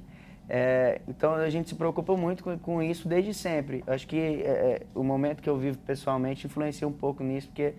É, 0.51 1.01
então 1.07 1.35
a 1.35 1.49
gente 1.49 1.69
se 1.69 1.75
preocupa 1.75 2.17
muito 2.17 2.43
com, 2.43 2.57
com 2.57 2.81
isso 2.81 3.07
desde 3.07 3.33
sempre. 3.33 3.83
Acho 3.85 4.07
que 4.07 4.17
é, 4.17 4.47
é, 4.47 4.81
o 4.95 5.03
momento 5.03 5.43
que 5.43 5.49
eu 5.49 5.57
vivo 5.57 5.77
pessoalmente 5.79 6.47
influencia 6.47 6.87
um 6.87 6.91
pouco 6.91 7.23
nisso, 7.23 7.47
porque 7.47 7.73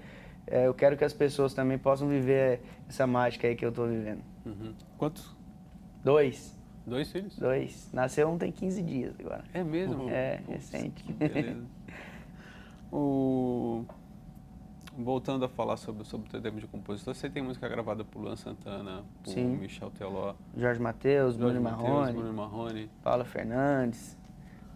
é, 0.46 0.66
eu 0.66 0.74
quero 0.74 0.96
que 0.96 1.04
as 1.04 1.12
pessoas 1.12 1.52
também 1.52 1.78
possam 1.78 2.06
viver 2.06 2.60
essa 2.88 3.06
mágica 3.06 3.48
aí 3.48 3.56
que 3.56 3.64
eu 3.64 3.70
estou 3.70 3.88
vivendo. 3.88 4.20
Uhum. 4.46 4.72
Quantos? 4.96 5.34
Dois. 6.04 6.58
Dois 6.86 7.10
filhos? 7.12 7.36
Dois. 7.38 7.88
Nasceu 7.92 8.28
um 8.28 8.38
tem 8.38 8.50
15 8.50 8.82
dias 8.82 9.14
agora. 9.20 9.44
É 9.52 9.62
mesmo? 9.62 10.08
É, 10.10 10.38
Putz, 10.38 10.70
recente. 10.70 11.12
beleza. 11.12 11.64
o... 12.92 13.84
Voltando 14.98 15.44
a 15.44 15.48
falar 15.48 15.76
sobre, 15.76 16.04
sobre 16.04 16.28
o 16.28 16.30
teu 16.30 16.42
tempo 16.42 16.58
de 16.58 16.66
compositor, 16.66 17.14
você 17.14 17.30
tem 17.30 17.42
música 17.42 17.68
gravada 17.68 18.04
por 18.04 18.20
Luan 18.20 18.36
Santana, 18.36 19.02
por 19.22 19.32
Sim. 19.32 19.56
Michel 19.56 19.90
Teló, 19.92 20.34
Jorge 20.56 20.80
Matheus, 20.80 21.36
Bruno 21.36 21.60
Mateus, 21.60 21.82
Marrone, 21.88 22.12
Bruno 22.12 22.32
Marrone. 22.34 22.90
Paula 23.02 23.24
Fernandes. 23.24 24.18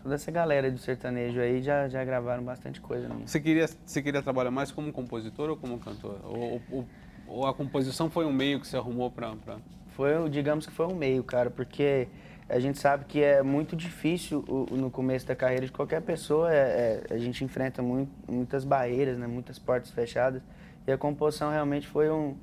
Toda 0.03 0.15
essa 0.15 0.31
galera 0.31 0.71
do 0.71 0.79
sertanejo 0.79 1.41
aí 1.41 1.61
já, 1.63 1.89
já 1.89 2.05
gravaram 2.05 2.45
bastante 2.45 2.81
coisa 2.81 3.09
minha. 3.09 3.27
Você 3.27 3.41
queria, 3.41 3.67
você 3.85 4.01
queria 4.03 4.23
trabalhar 4.23 4.51
mais 4.51 4.71
como 4.71 4.93
compositor 4.93 5.51
ou 5.51 5.57
como 5.57 5.79
cantor? 5.79 6.21
Ou, 6.25 6.61
ou- 6.71 6.87
ou 7.27 7.47
a 7.47 7.53
composição 7.55 8.09
foi 8.11 8.25
um 8.27 8.33
meio 8.33 8.61
que 8.61 8.67
você 8.69 8.77
arrumou 8.77 9.11
para... 9.11 9.35
Pra... 9.37 9.57
Foi, 9.97 10.29
digamos 10.29 10.67
que 10.67 10.73
foi 10.73 10.87
um 10.87 10.95
meio, 10.95 11.23
cara, 11.23 11.51
porque 11.51 12.09
a 12.49 12.59
gente 12.59 12.79
sabe 12.79 13.05
que 13.05 13.23
é 13.23 13.43
muito 13.43 13.77
difícil 13.77 14.45
o- 14.49 14.67
no 14.77 14.91
começo 14.91 15.27
da 15.27 15.37
carreira 15.37 15.67
de 15.67 15.73
qualquer 15.73 16.03
pessoa, 16.03 16.53
é- 16.53 17.03
é- 17.11 17.15
a 17.15 17.19
gente 17.19 17.45
enfrenta 17.45 17.81
mui- 17.81 18.09
muitas 18.29 18.65
barreiras, 18.65 19.17
né, 19.17 19.27
muitas 19.27 19.59
portas 19.59 19.91
fechadas, 19.91 20.43
e 20.87 20.93
a 20.93 20.99
composição 20.99 21.51
realmente 21.51 21.87
foi 21.87 22.11
um, 22.11 22.37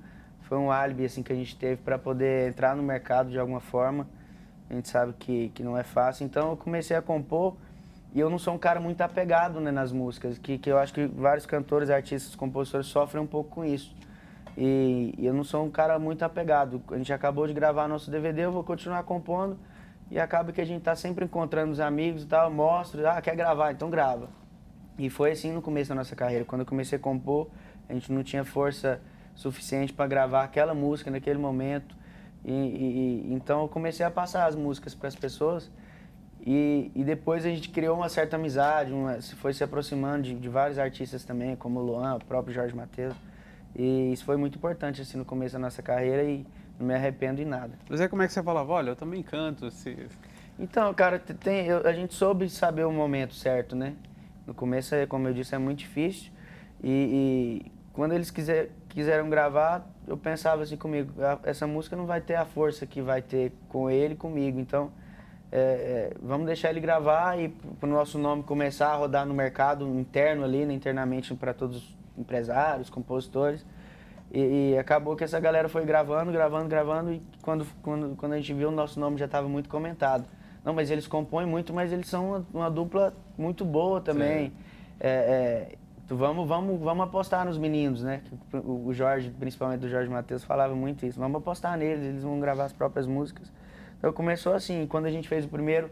foi 0.44 0.58
um 0.58 0.72
álibi 0.72 1.06
assim, 1.06 1.22
que 1.22 1.32
a 1.32 1.36
gente 1.36 1.56
teve 1.56 1.78
para 1.78 1.98
poder 1.98 2.50
entrar 2.50 2.76
no 2.76 2.82
mercado 2.84 3.30
de 3.30 3.38
alguma 3.40 3.60
forma. 3.60 4.08
A 4.70 4.74
gente 4.74 4.88
sabe 4.88 5.14
que, 5.20 5.50
que 5.50 5.62
não 5.62 5.78
é 5.78 5.84
fácil, 5.84 6.26
então 6.26 6.52
eu 6.52 6.58
comecei 6.58 6.96
a 6.96 7.02
compor 7.02 7.56
e 8.14 8.20
eu 8.20 8.30
não 8.30 8.40
sou 8.40 8.54
um 8.54 8.58
cara 8.58 8.80
muito 8.80 9.02
apegado 9.02 9.60
né, 9.60 9.72
nas 9.72 9.92
músicas, 9.92 10.38
que, 10.38 10.58
que 10.58 10.70
eu 10.72 10.78
acho 10.78 10.94
que 10.94 11.06
vários 11.06 11.46
cantores, 11.46 11.90
artistas, 11.90 12.34
compositores 12.36 12.88
sofrem 12.88 13.22
um 13.22 13.28
pouco 13.28 13.50
com 13.50 13.66
isso. 13.66 13.94
E, 14.58 15.14
e 15.18 15.26
eu 15.26 15.34
não 15.34 15.44
sou 15.44 15.66
um 15.66 15.72
cara 15.72 15.98
muito 15.98 16.24
apegado. 16.24 16.82
A 16.92 16.98
gente 16.98 17.12
acabou 17.14 17.48
de 17.48 17.54
gravar 17.54 17.88
nosso 17.88 18.12
DVD, 18.12 18.46
eu 18.46 18.52
vou 18.52 18.64
continuar 18.64 19.04
compondo. 19.04 19.58
E 20.10 20.20
acaba 20.20 20.52
que 20.52 20.60
a 20.60 20.66
gente 20.66 20.82
tá 20.82 20.96
sempre 20.96 21.24
encontrando 21.26 21.72
os 21.72 21.80
amigos 21.80 22.24
e 22.24 22.28
tal, 22.28 22.52
mostro, 22.52 23.08
ah, 23.08 23.22
quer 23.22 23.36
gravar, 23.36 23.72
então 23.72 23.90
grava. 23.90 24.30
E 24.98 25.10
foi 25.10 25.32
assim 25.32 25.54
no 25.54 25.62
começo 25.62 25.90
da 25.90 25.96
nossa 25.96 26.16
carreira. 26.16 26.44
Quando 26.44 26.62
eu 26.62 26.66
comecei 26.66 26.98
a 26.98 27.02
compor, 27.02 27.48
a 27.88 27.94
gente 27.94 28.12
não 28.12 28.22
tinha 28.22 28.44
força 28.44 29.00
suficiente 29.34 29.94
para 29.94 30.06
gravar 30.08 30.44
aquela 30.44 30.74
música 30.74 31.10
naquele 31.10 31.40
momento. 31.40 31.96
E, 32.44 32.52
e- 32.52 33.34
então 33.34 33.62
eu 33.62 33.68
comecei 33.70 34.06
a 34.06 34.12
passar 34.12 34.46
as 34.48 34.56
músicas 34.56 34.94
para 34.94 35.08
as 35.08 35.16
pessoas. 35.16 35.72
E, 36.46 36.92
e 36.94 37.04
depois 37.04 37.46
a 37.46 37.50
gente 37.50 37.70
criou 37.70 37.96
uma 37.96 38.10
certa 38.10 38.36
amizade, 38.36 38.92
uma, 38.92 39.22
foi 39.22 39.54
se 39.54 39.64
aproximando 39.64 40.24
de, 40.24 40.34
de 40.36 40.50
vários 40.50 40.80
artistas 40.80 41.24
também, 41.24 41.56
como 41.56 41.80
o 41.80 41.84
Luan, 41.84 42.16
o 42.16 42.26
próprio 42.26 42.54
Jorge 42.54 42.76
Mateus. 42.76 43.16
E 43.76 44.12
isso 44.12 44.26
foi 44.26 44.38
muito 44.38 44.58
importante 44.58 45.02
assim 45.02 45.18
no 45.18 45.26
começo 45.26 45.54
da 45.54 45.60
nossa 45.60 45.82
carreira 45.82 46.24
e 46.24 46.46
não 46.80 46.86
me 46.88 46.94
arrependo 46.94 47.42
em 47.42 47.46
nada. 47.46 47.74
Mas 47.90 48.02
aí 48.02 48.08
como 48.10 48.22
é 48.22 48.28
que 48.28 48.34
você 48.34 48.44
falava? 48.44 48.72
Olha, 48.72 48.90
eu 48.92 48.96
também 48.96 49.22
canto. 49.24 49.70
Se... 49.72 49.96
Então, 50.60 50.94
cara, 50.94 51.18
te- 51.20 51.34
tem, 51.34 51.66
eu- 51.66 51.86
a 51.88 51.94
gente 51.94 52.14
soube 52.14 52.50
saber 52.50 52.86
o 52.86 52.92
momento 52.92 53.34
certo, 53.34 53.76
né? 53.76 53.94
No 54.46 54.54
começo, 54.54 54.94
é, 54.96 55.06
como 55.06 55.28
eu 55.28 55.34
disse, 55.34 55.56
é 55.56 55.58
muito 55.58 55.80
difícil. 55.80 56.32
E, 56.84 57.62
e 57.66 57.72
quando 57.94 58.14
eles 58.14 58.30
quiser, 58.32 58.72
quiseram 58.90 59.30
gravar, 59.30 59.88
eu 60.08 60.18
pensava 60.18 60.64
assim 60.64 60.76
comigo, 60.76 61.12
"Ah, 61.22 61.40
essa 61.44 61.66
música 61.66 61.96
não 61.96 62.06
vai 62.06 62.20
ter 62.20 62.36
a 62.36 62.46
força 62.46 62.86
que 62.86 63.02
vai 63.02 63.22
ter 63.22 63.52
com 63.70 63.90
ele 63.90 64.16
comigo. 64.16 64.60
Então, 64.60 64.92
é, 65.52 66.12
é, 66.12 66.14
vamos 66.22 66.46
deixar 66.48 66.70
ele 66.70 66.80
gravar 66.80 67.38
e 67.40 67.50
para 67.50 67.88
o 67.88 67.92
nosso 67.92 68.18
nome 68.18 68.44
começar 68.44 68.88
a 68.90 68.96
rodar 68.96 69.26
no 69.26 69.34
mercado 69.34 69.88
interno 70.00 70.44
ali, 70.44 70.66
né, 70.66 70.74
internamente 70.74 71.34
para 71.36 71.54
todos 71.54 71.78
os 71.78 72.01
empresários, 72.18 72.90
compositores. 72.90 73.66
E, 74.32 74.72
e 74.74 74.78
acabou 74.78 75.16
que 75.16 75.24
essa 75.24 75.40
galera 75.40 75.68
foi 75.68 75.86
gravando, 75.86 76.32
gravando, 76.32 76.70
gravando 76.70 77.12
e 77.14 77.22
quando, 77.42 77.68
quando, 77.82 78.16
quando 78.16 78.34
a 78.34 78.38
gente 78.38 78.54
viu 78.54 78.70
o 78.70 78.72
nosso 78.72 79.00
nome 79.00 79.18
já 79.18 79.26
estava 79.26 79.48
muito 79.48 79.68
comentado. 79.68 80.26
Não, 80.64 80.74
mas 80.74 80.92
eles 80.92 81.08
compõem 81.08 81.46
muito, 81.46 81.74
mas 81.74 81.92
eles 81.92 82.08
são 82.08 82.30
uma, 82.30 82.46
uma 82.54 82.72
dupla 82.72 83.14
muito 83.38 83.66
boa 83.66 84.00
também. 84.00 84.54
É, 85.00 85.10
é, 85.10 85.76
então 86.06 86.16
vamos, 86.16 86.48
vamos, 86.48 86.80
vamos 86.80 87.04
apostar 87.04 87.46
nos 87.46 87.58
meninos, 87.58 88.04
né? 88.04 88.22
O 88.54 88.88
o 88.88 88.94
Jorge, 88.94 89.32
principalmente 89.32 89.86
o 89.86 89.90
Jorge 89.90 90.10
Matheus, 90.10 90.44
falava 90.44 90.76
muito 90.76 91.06
isso. 91.06 91.20
Vamos 91.20 91.38
apostar 91.38 91.78
neles, 91.78 92.04
eles 92.04 92.24
vão 92.24 92.40
gravar 92.40 92.66
as 92.66 92.74
próprias 92.74 93.08
músicas. 93.08 93.52
Então 93.98 94.14
começou 94.14 94.54
assim, 94.54 94.86
quando 94.88 95.06
a 95.06 95.12
gente 95.12 95.28
fez 95.28 95.46
o 95.46 95.48
primeiro, 95.48 95.90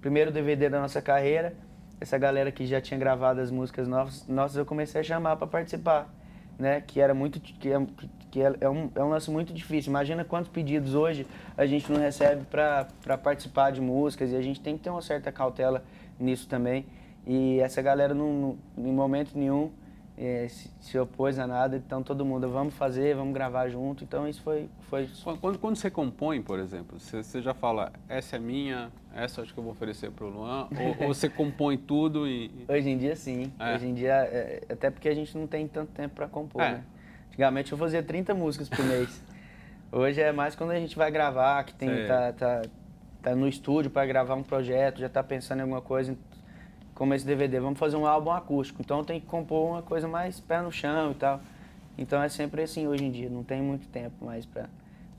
primeiro 0.00 0.30
DVD 0.30 0.68
da 0.68 0.80
nossa 0.80 1.00
carreira, 1.00 1.54
essa 2.02 2.18
galera 2.18 2.50
que 2.50 2.66
já 2.66 2.80
tinha 2.80 2.98
gravado 2.98 3.40
as 3.40 3.50
músicas 3.50 3.86
novas, 3.86 4.26
nossas, 4.26 4.56
eu 4.56 4.66
comecei 4.66 5.00
a 5.00 5.04
chamar 5.04 5.36
para 5.36 5.46
participar, 5.46 6.12
né? 6.58 6.80
Que 6.80 7.00
era 7.00 7.14
muito, 7.14 7.38
que 7.40 7.72
é, 7.72 7.80
que 8.30 8.42
é, 8.42 8.52
é 8.60 8.68
um, 8.68 8.90
é 8.94 9.02
um 9.04 9.08
lance 9.08 9.30
muito 9.30 9.52
difícil. 9.54 9.90
Imagina 9.90 10.24
quantos 10.24 10.50
pedidos 10.50 10.94
hoje 10.94 11.26
a 11.56 11.64
gente 11.64 11.90
não 11.92 12.00
recebe 12.00 12.44
para 12.44 12.86
participar 13.22 13.70
de 13.70 13.80
músicas 13.80 14.32
e 14.32 14.36
a 14.36 14.42
gente 14.42 14.60
tem 14.60 14.76
que 14.76 14.82
ter 14.82 14.90
uma 14.90 15.00
certa 15.00 15.30
cautela 15.30 15.84
nisso 16.18 16.48
também. 16.48 16.84
E 17.24 17.60
essa 17.60 17.80
galera, 17.80 18.12
não, 18.12 18.32
não- 18.76 18.84
em 18.84 18.92
momento 18.92 19.38
nenhum, 19.38 19.70
eh, 20.24 20.46
se, 20.48 20.70
se 20.80 20.98
opôs 20.98 21.38
a 21.38 21.46
nada. 21.46 21.76
Então 21.76 22.02
todo 22.02 22.24
mundo, 22.24 22.48
vamos 22.48 22.74
fazer, 22.74 23.14
vamos 23.16 23.34
gravar 23.34 23.68
junto. 23.68 24.04
Então 24.04 24.28
isso 24.28 24.40
foi, 24.42 24.68
foi 24.88 25.08
Quando- 25.40 25.58
Quando, 25.58 25.76
você 25.76 25.90
compõe, 25.90 26.40
por 26.40 26.58
exemplo, 26.58 26.98
você, 26.98 27.22
você 27.22 27.42
já 27.42 27.52
fala, 27.52 27.92
essa 28.08 28.36
é 28.36 28.38
minha, 28.38 28.90
essa 29.14 29.42
acho 29.42 29.52
que 29.52 29.58
eu 29.58 29.64
vou 29.64 29.72
oferecer 29.72 30.10
para 30.10 30.24
o 30.24 30.28
Luan, 30.28 30.68
ou, 31.00 31.06
ou 31.08 31.14
você 31.14 31.28
compõe 31.28 31.76
tudo 31.76 32.26
e... 32.28 32.50
Hoje 32.68 32.88
em 32.90 32.96
dia, 32.98 33.16
sim. 33.16 33.52
É. 33.58 33.74
Hoje 33.74 33.86
em 33.86 33.94
dia, 33.94 34.12
é, 34.14 34.62
até 34.70 34.90
porque 34.90 35.08
a 35.08 35.14
gente 35.14 35.36
não 35.36 35.46
tem 35.46 35.66
tanto 35.66 35.90
tempo 35.92 36.14
para 36.14 36.28
compor, 36.28 36.62
É. 36.62 36.72
né? 36.72 36.84
Antigamente 37.28 37.72
eu 37.72 37.78
fazia 37.78 38.02
30 38.02 38.34
músicas 38.34 38.68
por 38.68 38.84
mês. 38.84 39.22
Hoje 39.90 40.20
é 40.20 40.32
mais 40.32 40.54
quando 40.54 40.70
a 40.70 40.78
gente 40.78 40.96
vai 40.96 41.10
gravar, 41.10 41.64
que 41.64 41.74
tem, 41.74 42.06
tá, 42.06 42.32
tá, 42.32 42.62
tá 43.22 43.34
no 43.36 43.46
estúdio 43.48 43.90
para 43.90 44.06
gravar 44.06 44.34
um 44.34 44.42
projeto, 44.42 44.98
já 45.00 45.08
tá 45.08 45.22
pensando 45.22 45.58
em 45.58 45.62
alguma 45.62 45.80
coisa, 45.82 46.16
como 46.94 47.14
esse 47.14 47.24
DVD, 47.26 47.58
vamos 47.60 47.78
fazer 47.78 47.96
um 47.96 48.06
álbum 48.06 48.30
acústico. 48.30 48.80
Então 48.82 49.02
tem 49.04 49.20
que 49.20 49.26
compor 49.26 49.70
uma 49.70 49.82
coisa 49.82 50.06
mais 50.08 50.38
pé 50.40 50.60
no 50.60 50.70
chão 50.70 51.12
e 51.12 51.14
tal. 51.14 51.40
Então 51.98 52.22
é 52.22 52.28
sempre 52.28 52.62
assim 52.62 52.86
hoje 52.86 53.04
em 53.04 53.10
dia, 53.10 53.28
não 53.28 53.42
tem 53.44 53.60
muito 53.62 53.86
tempo 53.88 54.24
mais 54.24 54.46
para 54.46 54.68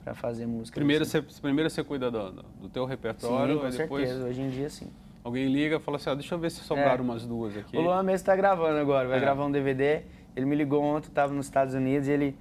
para 0.02 0.14
fazer 0.14 0.44
música. 0.46 0.74
Primeiro 0.74 1.02
assim. 1.04 1.18
você, 1.22 1.40
primeiro 1.40 1.70
você 1.70 1.82
cuida 1.82 2.10
do, 2.10 2.30
do 2.60 2.68
teu 2.68 2.84
repertório, 2.84 3.54
Sim, 3.54 3.60
com 3.62 3.70
depois 3.70 4.06
certeza, 4.10 4.28
hoje 4.28 4.42
em 4.42 4.50
dia 4.50 4.68
sim. 4.68 4.86
alguém 5.24 5.46
liga 5.50 5.76
e 5.76 5.80
fala 5.80 5.96
assim, 5.96 6.10
ah, 6.10 6.14
deixa 6.14 6.34
eu 6.34 6.38
ver 6.38 6.50
se 6.50 6.60
sobraram 6.60 6.98
É. 6.98 7.00
umas 7.08 7.24
duas 7.24 7.56
aqui. 7.56 7.74
O 7.74 7.80
Luan 7.80 8.02
mesmo 8.02 8.26
tá 8.26 8.36
gravando 8.36 8.78
agora, 8.78 9.08
vai 9.08 9.16
É. 9.16 9.20
gravar 9.22 9.46
um 9.46 9.50
DVD. 9.50 10.02
Ele 10.36 10.44
me 10.44 10.54
ligou 10.56 10.82
ontem, 10.82 11.08
tava 11.10 11.32
nos 11.32 11.46
Estados 11.46 11.72
Unidos, 11.72 12.06
e 12.06 12.10
ele. 12.10 12.36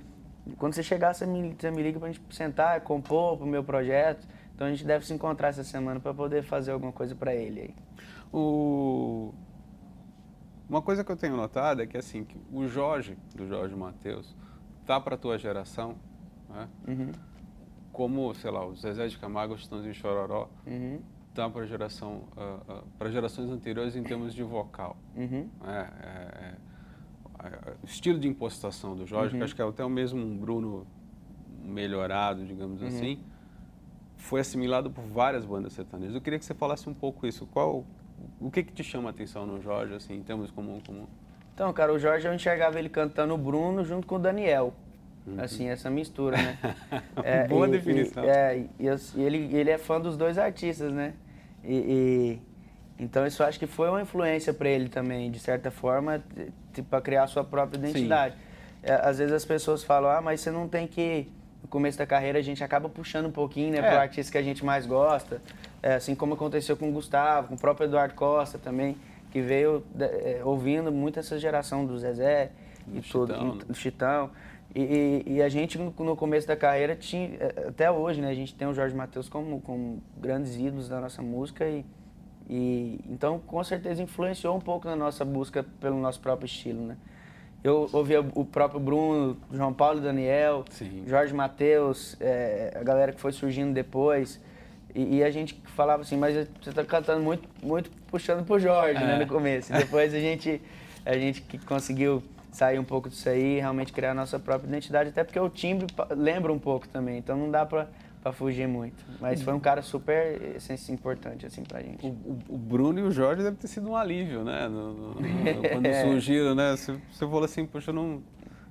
Quando 0.57 0.73
você 0.73 0.83
chegar, 0.83 1.13
você 1.13 1.25
me, 1.25 1.55
você 1.57 1.71
me 1.71 1.81
liga 1.81 1.97
pra 1.99 2.09
gente 2.09 2.19
sentar, 2.31 2.81
compor 2.81 3.37
pro 3.37 3.45
meu 3.47 3.63
projeto. 3.63 4.27
Então 4.53 4.67
a 4.67 4.69
gente 4.69 4.83
deve 4.83 5.05
se 5.05 5.13
encontrar 5.13 5.47
essa 5.47 5.63
semana 5.63 6.01
pra 6.01 6.13
poder 6.13 6.43
fazer 6.43 6.71
alguma 6.73 6.91
coisa 6.91 7.15
pra 7.15 7.33
ele 7.33 7.61
aí. 7.61 7.73
O... 8.33 9.33
Uma 10.67 10.81
coisa 10.81 11.03
que 11.03 11.11
eu 11.11 11.15
tenho 11.15 11.37
notado 11.37 11.81
é 11.81 11.87
que 11.87 11.97
assim, 11.97 12.23
que 12.23 12.37
o 12.51 12.67
Jorge, 12.67 13.17
do 13.35 13.47
Jorge 13.47 13.75
Matheus, 13.75 14.35
tá 14.85 14.99
para 14.99 15.15
tua 15.15 15.37
geração, 15.37 15.95
né? 16.49 16.67
Uhum, 16.87 17.11
como, 17.91 18.33
sei 18.33 18.49
lá, 18.49 18.65
o 18.65 18.75
Zezé 18.75 19.07
de 19.07 19.17
Camargo, 19.19 19.53
o 19.53 19.57
Chitãozinho 19.57 19.91
e 19.91 19.93
Chororó, 19.93 20.49
uhum, 20.65 20.99
tá 21.33 21.47
para 21.47 21.65
geração, 21.65 22.23
para 22.97 23.11
gerações 23.11 23.49
anteriores 23.51 23.95
em 23.95 24.03
termos 24.03 24.33
de 24.33 24.41
vocal. 24.41 24.97
uhum. 25.15 25.47
né? 25.61 25.89
É, 26.01 26.55
é, 27.45 27.47
é, 27.47 27.73
o 27.83 27.85
estilo 27.85 28.19
de 28.19 28.27
impostação 28.27 28.95
do 28.95 29.05
Jorge, 29.05 29.37
que 29.37 29.43
acho 29.43 29.55
que 29.55 29.61
é 29.61 29.65
até 29.65 29.85
o 29.85 29.89
mesmo 29.89 30.19
um 30.19 30.37
Bruno 30.37 30.87
melhorado, 31.63 32.45
digamos 32.45 32.81
assim, 32.81 33.19
foi 34.17 34.41
assimilado 34.41 34.89
por 34.89 35.03
várias 35.03 35.45
bandas 35.45 35.73
sertanejas. 35.73 36.15
Eu 36.15 36.21
queria 36.21 36.39
que 36.39 36.45
você 36.45 36.53
falasse 36.53 36.89
um 36.89 36.93
pouco 36.93 37.27
isso. 37.27 37.45
Qual, 37.47 37.85
o 38.39 38.49
que 38.51 38.63
que 38.63 38.73
te 38.73 38.83
chama 38.83 39.09
a 39.09 39.11
atenção 39.11 39.45
no 39.45 39.61
Jorge, 39.61 39.93
assim, 39.93 40.15
em 40.15 40.23
termos 40.23 40.51
comum, 40.51 40.79
comum? 40.85 41.05
Então, 41.53 41.71
cara, 41.73 41.93
o 41.93 41.99
Jorge 41.99 42.27
eu 42.27 42.33
enxergava 42.33 42.79
ele 42.79 42.89
cantando 42.89 43.33
o 43.33 43.37
Bruno 43.37 43.83
junto 43.85 44.07
com 44.07 44.15
o 44.15 44.19
Daniel. 44.19 44.73
Assim, 45.37 45.69
essa 45.69 45.89
mistura, 45.89 46.35
né? 46.35 46.57
Boa 47.47 47.67
e- 47.67 47.71
definição. 47.71 48.25
E, 48.25 48.27
é, 48.27 48.65
e, 48.79 48.85
eu- 48.85 48.97
ele, 49.15 49.55
ele 49.55 49.69
é 49.69 49.77
fã 49.77 49.99
dos 50.01 50.17
dois 50.17 50.37
artistas, 50.37 50.91
né? 50.91 51.13
E, 51.63 51.75
e- 51.77 52.41
Então 53.03 53.25
isso 53.25 53.41
acho 53.43 53.57
que 53.57 53.65
foi 53.67 53.89
uma 53.89 54.01
influência 54.01 54.53
para 54.53 54.67
ele 54.69 54.89
também, 54.89 55.31
de 55.31 55.39
certa 55.39 55.71
forma, 55.71 56.21
para 56.89 57.01
criar 57.01 57.23
a 57.23 57.27
sua 57.27 57.43
própria 57.43 57.77
identidade. 57.77 58.35
É, 58.81 58.93
às 58.95 59.17
vezes 59.17 59.33
as 59.33 59.45
pessoas 59.45 59.81
falam, 59.83 60.09
ah, 60.11 60.21
mas 60.21 60.41
você 60.41 60.51
não 60.51 60.67
tem 60.67 60.87
que 60.87 61.27
no 61.61 61.69
começo 61.69 61.97
da 61.97 62.05
carreira 62.05 62.39
a 62.39 62.41
gente 62.41 62.61
acaba 62.61 62.89
puxando 62.89 63.27
um 63.27 63.31
pouquinho, 63.31 63.71
né, 63.71 63.77
é. 63.79 63.81
pro 63.89 63.97
artista 63.97 64.29
que 64.31 64.37
a 64.37 64.41
gente 64.43 64.65
mais 64.65 64.85
gosta. 64.85 65.41
É, 65.83 65.95
assim 65.95 66.15
como 66.15 66.33
aconteceu 66.33 66.77
com 66.77 66.87
o 66.87 66.93
Gustavo, 66.93 67.49
com 67.49 67.55
o 67.55 67.57
próprio 67.57 67.85
Eduardo 67.85 68.15
Costa 68.15 68.57
também, 68.57 68.95
que 69.29 69.41
veio 69.41 69.83
é, 69.99 70.39
ouvindo 70.45 70.93
muito 70.93 71.19
essa 71.19 71.37
geração 71.37 71.85
do 71.85 71.99
Zezé 71.99 72.51
do 72.87 72.99
e 72.99 73.03
Chitão, 73.03 73.25
tudo, 73.25 73.55
né? 73.55 73.65
do 73.67 73.75
Chitão. 73.75 74.31
E, 74.73 74.81
e, 75.27 75.33
e, 75.33 75.41
a 75.41 75.49
gente 75.49 75.77
no, 75.77 75.93
no, 75.99 76.15
começo 76.15 76.47
da 76.47 76.55
carreira 76.55 76.95
tinha, 76.95 77.35
é, 77.37 77.67
até 77.67 77.91
hoje, 77.91 78.21
né, 78.21 78.29
a 78.29 78.33
gente 78.33 78.55
tem 78.55 78.65
o 78.65 78.73
Jorge 78.73 78.95
Matheus 78.95 79.27
como, 79.27 79.59
como 79.59 80.01
grandes 80.17 80.55
ídolos 80.55 80.87
da 80.87 81.01
nossa 81.01 81.21
música 81.21 81.67
e, 81.67 81.85
e 82.49 82.99
então 83.07 83.37
com 83.39 83.63
certeza 83.63 84.01
influenciou 84.01 84.55
um 84.55 84.61
pouco 84.61 84.87
na 84.87 84.95
nossa 84.95 85.25
busca 85.25 85.63
pelo 85.81 85.99
nosso 85.99 86.19
próprio 86.21 86.45
estilo, 86.45 86.87
né? 86.87 86.97
Eu 87.63 87.89
ouvia 87.93 88.19
o 88.19 88.43
próprio 88.43 88.79
Bruno, 88.79 89.37
João 89.51 89.73
Paulo 89.73 89.99
e 89.99 90.01
Daniel, 90.01 90.65
Sim. 90.69 91.03
Jorge 91.07 91.33
Matheus, 91.33 92.17
é, 92.19 92.75
a 92.79 92.83
galera 92.83 93.11
que 93.11 93.21
foi 93.21 93.31
surgindo 93.31 93.73
depois. 93.73 94.41
E, 94.95 95.17
e, 95.17 95.23
a 95.23 95.31
gente 95.31 95.59
falava 95.75 96.03
assim, 96.03 96.17
mas 96.17 96.35
você 96.35 96.69
está 96.69 96.83
cantando 96.83 97.23
muito, 97.23 97.47
muito 97.61 97.89
puxando 98.07 98.45
pro 98.45 98.59
Jorge, 98.59 98.99
né, 98.99 99.03
é. 99.03 99.07
né, 99.07 99.19
no 99.19 99.27
começo. 99.27 99.73
E 99.73 99.77
depois 99.77 100.13
a 100.13 100.19
gente, 100.19 100.61
a 101.05 101.13
gente 101.13 101.41
que 101.41 101.57
conseguiu 101.57 102.23
sair 102.51 102.77
um 102.77 102.83
pouco 102.83 103.09
disso 103.09 103.27
aí, 103.27 103.59
realmente 103.59 103.91
criar 103.91 104.11
a 104.11 104.13
nossa 104.13 104.37
própria 104.37 104.67
identidade, 104.67 105.09
até 105.09 105.23
porque 105.23 105.39
o 105.39 105.49
timbre 105.49 105.87
lembra 106.15 106.53
um 106.53 106.59
pouco 106.59 106.87
também, 106.87 107.17
então 107.17 107.35
não 107.35 107.49
dá 107.49 107.65
para 107.65 107.87
para 108.23 108.31
fugir 108.31 108.67
muito. 108.67 109.03
Mas 109.19 109.41
foi 109.41 109.53
um 109.53 109.59
cara 109.59 109.81
super 109.81 110.55
assim, 110.55 110.93
importante 110.93 111.45
assim 111.45 111.61
pra 111.61 111.81
gente. 111.81 112.07
O, 112.07 112.09
o, 112.09 112.39
o, 112.55 112.57
Bruno 112.57 112.97
e 112.97 113.03
o 113.03 113.11
Jorge 113.11 113.43
devem 113.43 113.57
ter 113.59 113.67
sido 113.67 113.89
um 113.89 113.97
alívio, 113.97 114.45
né? 114.45 114.69
No, 114.69 114.93
no, 114.93 115.07
no, 115.15 115.21
quando 115.69 115.93
surgiram, 116.01 116.55
né? 116.55 116.71
Você, 116.71 116.93
você 117.11 117.19
falou 117.19 117.43
assim, 117.43 117.65
poxa, 117.65 117.91
eu 117.91 117.95
não. 117.95 118.23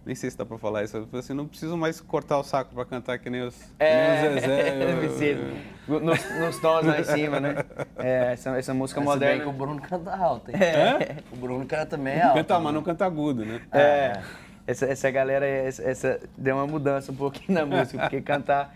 Nem 0.04 0.14
sei 0.16 0.30
se 0.30 0.36
dá 0.36 0.44
pra 0.44 0.58
falar 0.58 0.82
isso. 0.82 0.96
Eu 0.96 1.06
falei 1.06 1.20
assim, 1.20 1.32
não 1.32 1.46
preciso 1.46 1.76
mais 1.76 2.00
cortar 2.00 2.38
o 2.38 2.42
saco 2.42 2.74
pra 2.74 2.84
cantar 2.84 3.18
que 3.18 3.30
nem 3.30 3.42
os, 3.42 3.54
é, 3.78 4.16
que 4.16 4.28
nem 4.28 4.36
os 4.36 4.40
Zezé. 4.42 4.68
É, 4.82 4.96
preciso. 4.96 5.42
Nos, 5.86 6.40
nos 6.40 6.58
tons 6.58 6.86
lá 6.86 7.00
em 7.00 7.04
cima, 7.04 7.38
né? 7.38 7.54
É, 7.98 8.32
essa, 8.32 8.50
essa 8.56 8.74
música 8.74 9.00
mas 9.00 9.10
moderna. 9.10 9.36
Bem 9.36 9.42
que 9.42 9.48
o 9.48 9.52
Bruno 9.52 9.80
canta 9.80 10.16
alto, 10.16 10.50
hein? 10.50 10.56
É. 10.60 11.16
O 11.32 11.36
Bruno 11.36 11.64
canta 11.66 11.86
também 11.86 12.20
alto. 12.20 12.34
Canta, 12.34 12.58
mas 12.58 12.74
não 12.74 12.82
canta 12.82 13.04
agudo, 13.04 13.44
né? 13.44 13.60
É. 13.70 14.20
Essa, 14.66 14.86
essa 14.86 15.10
galera, 15.10 15.46
essa, 15.46 15.82
essa, 15.82 16.20
deu 16.36 16.56
uma 16.56 16.66
mudança 16.66 17.12
um 17.12 17.16
pouquinho 17.16 17.58
na 17.58 17.66
música, 17.66 17.98
porque 17.98 18.20
cantar 18.20 18.74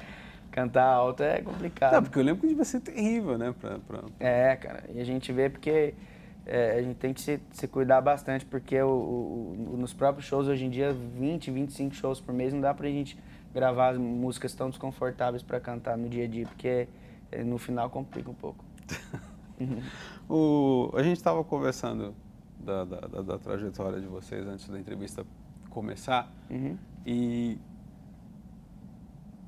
cantar 0.56 0.86
alto 0.86 1.22
é 1.22 1.42
complicado. 1.42 1.92
Não, 1.92 2.02
porque 2.02 2.18
eu 2.18 2.22
lembro 2.22 2.40
que 2.40 2.48
devia 2.48 2.64
ser 2.64 2.80
terrível, 2.80 3.36
né? 3.36 3.54
Pra, 3.60 3.78
pra... 3.86 4.00
É, 4.18 4.56
cara. 4.56 4.84
E 4.94 5.00
a 5.00 5.04
gente 5.04 5.30
vê 5.30 5.50
porque 5.50 5.92
é, 6.46 6.78
a 6.78 6.82
gente 6.82 6.96
tem 6.96 7.12
que 7.12 7.20
se, 7.20 7.40
se 7.50 7.66
cuidar 7.66 8.00
bastante, 8.00 8.44
porque 8.46 8.80
o, 8.80 8.88
o, 8.88 9.76
nos 9.76 9.92
próprios 9.92 10.26
shows 10.26 10.46
hoje 10.46 10.64
em 10.64 10.70
dia, 10.70 10.92
20, 10.92 11.50
25 11.50 11.94
shows 11.94 12.20
por 12.20 12.32
mês, 12.32 12.52
não 12.52 12.60
dá 12.60 12.72
pra 12.72 12.88
gente 12.88 13.18
gravar 13.52 13.98
músicas 13.98 14.54
tão 14.54 14.70
desconfortáveis 14.70 15.42
para 15.42 15.58
cantar 15.58 15.98
no 15.98 16.08
dia 16.08 16.24
a 16.24 16.28
dia, 16.28 16.46
porque 16.46 16.88
é, 17.32 17.42
no 17.42 17.58
final 17.58 17.90
complica 17.90 18.30
um 18.30 18.34
pouco. 18.34 18.64
o, 20.28 20.92
a 20.94 21.02
gente 21.02 21.16
estava 21.16 21.42
conversando 21.42 22.14
da, 22.60 22.84
da, 22.84 23.00
da, 23.00 23.22
da, 23.22 23.38
trajetória 23.38 24.00
de 24.00 24.06
vocês 24.06 24.46
antes 24.46 24.68
da 24.68 24.78
entrevista 24.78 25.26
começar 25.70 26.32
uhum. 26.48 26.76
e 27.04 27.58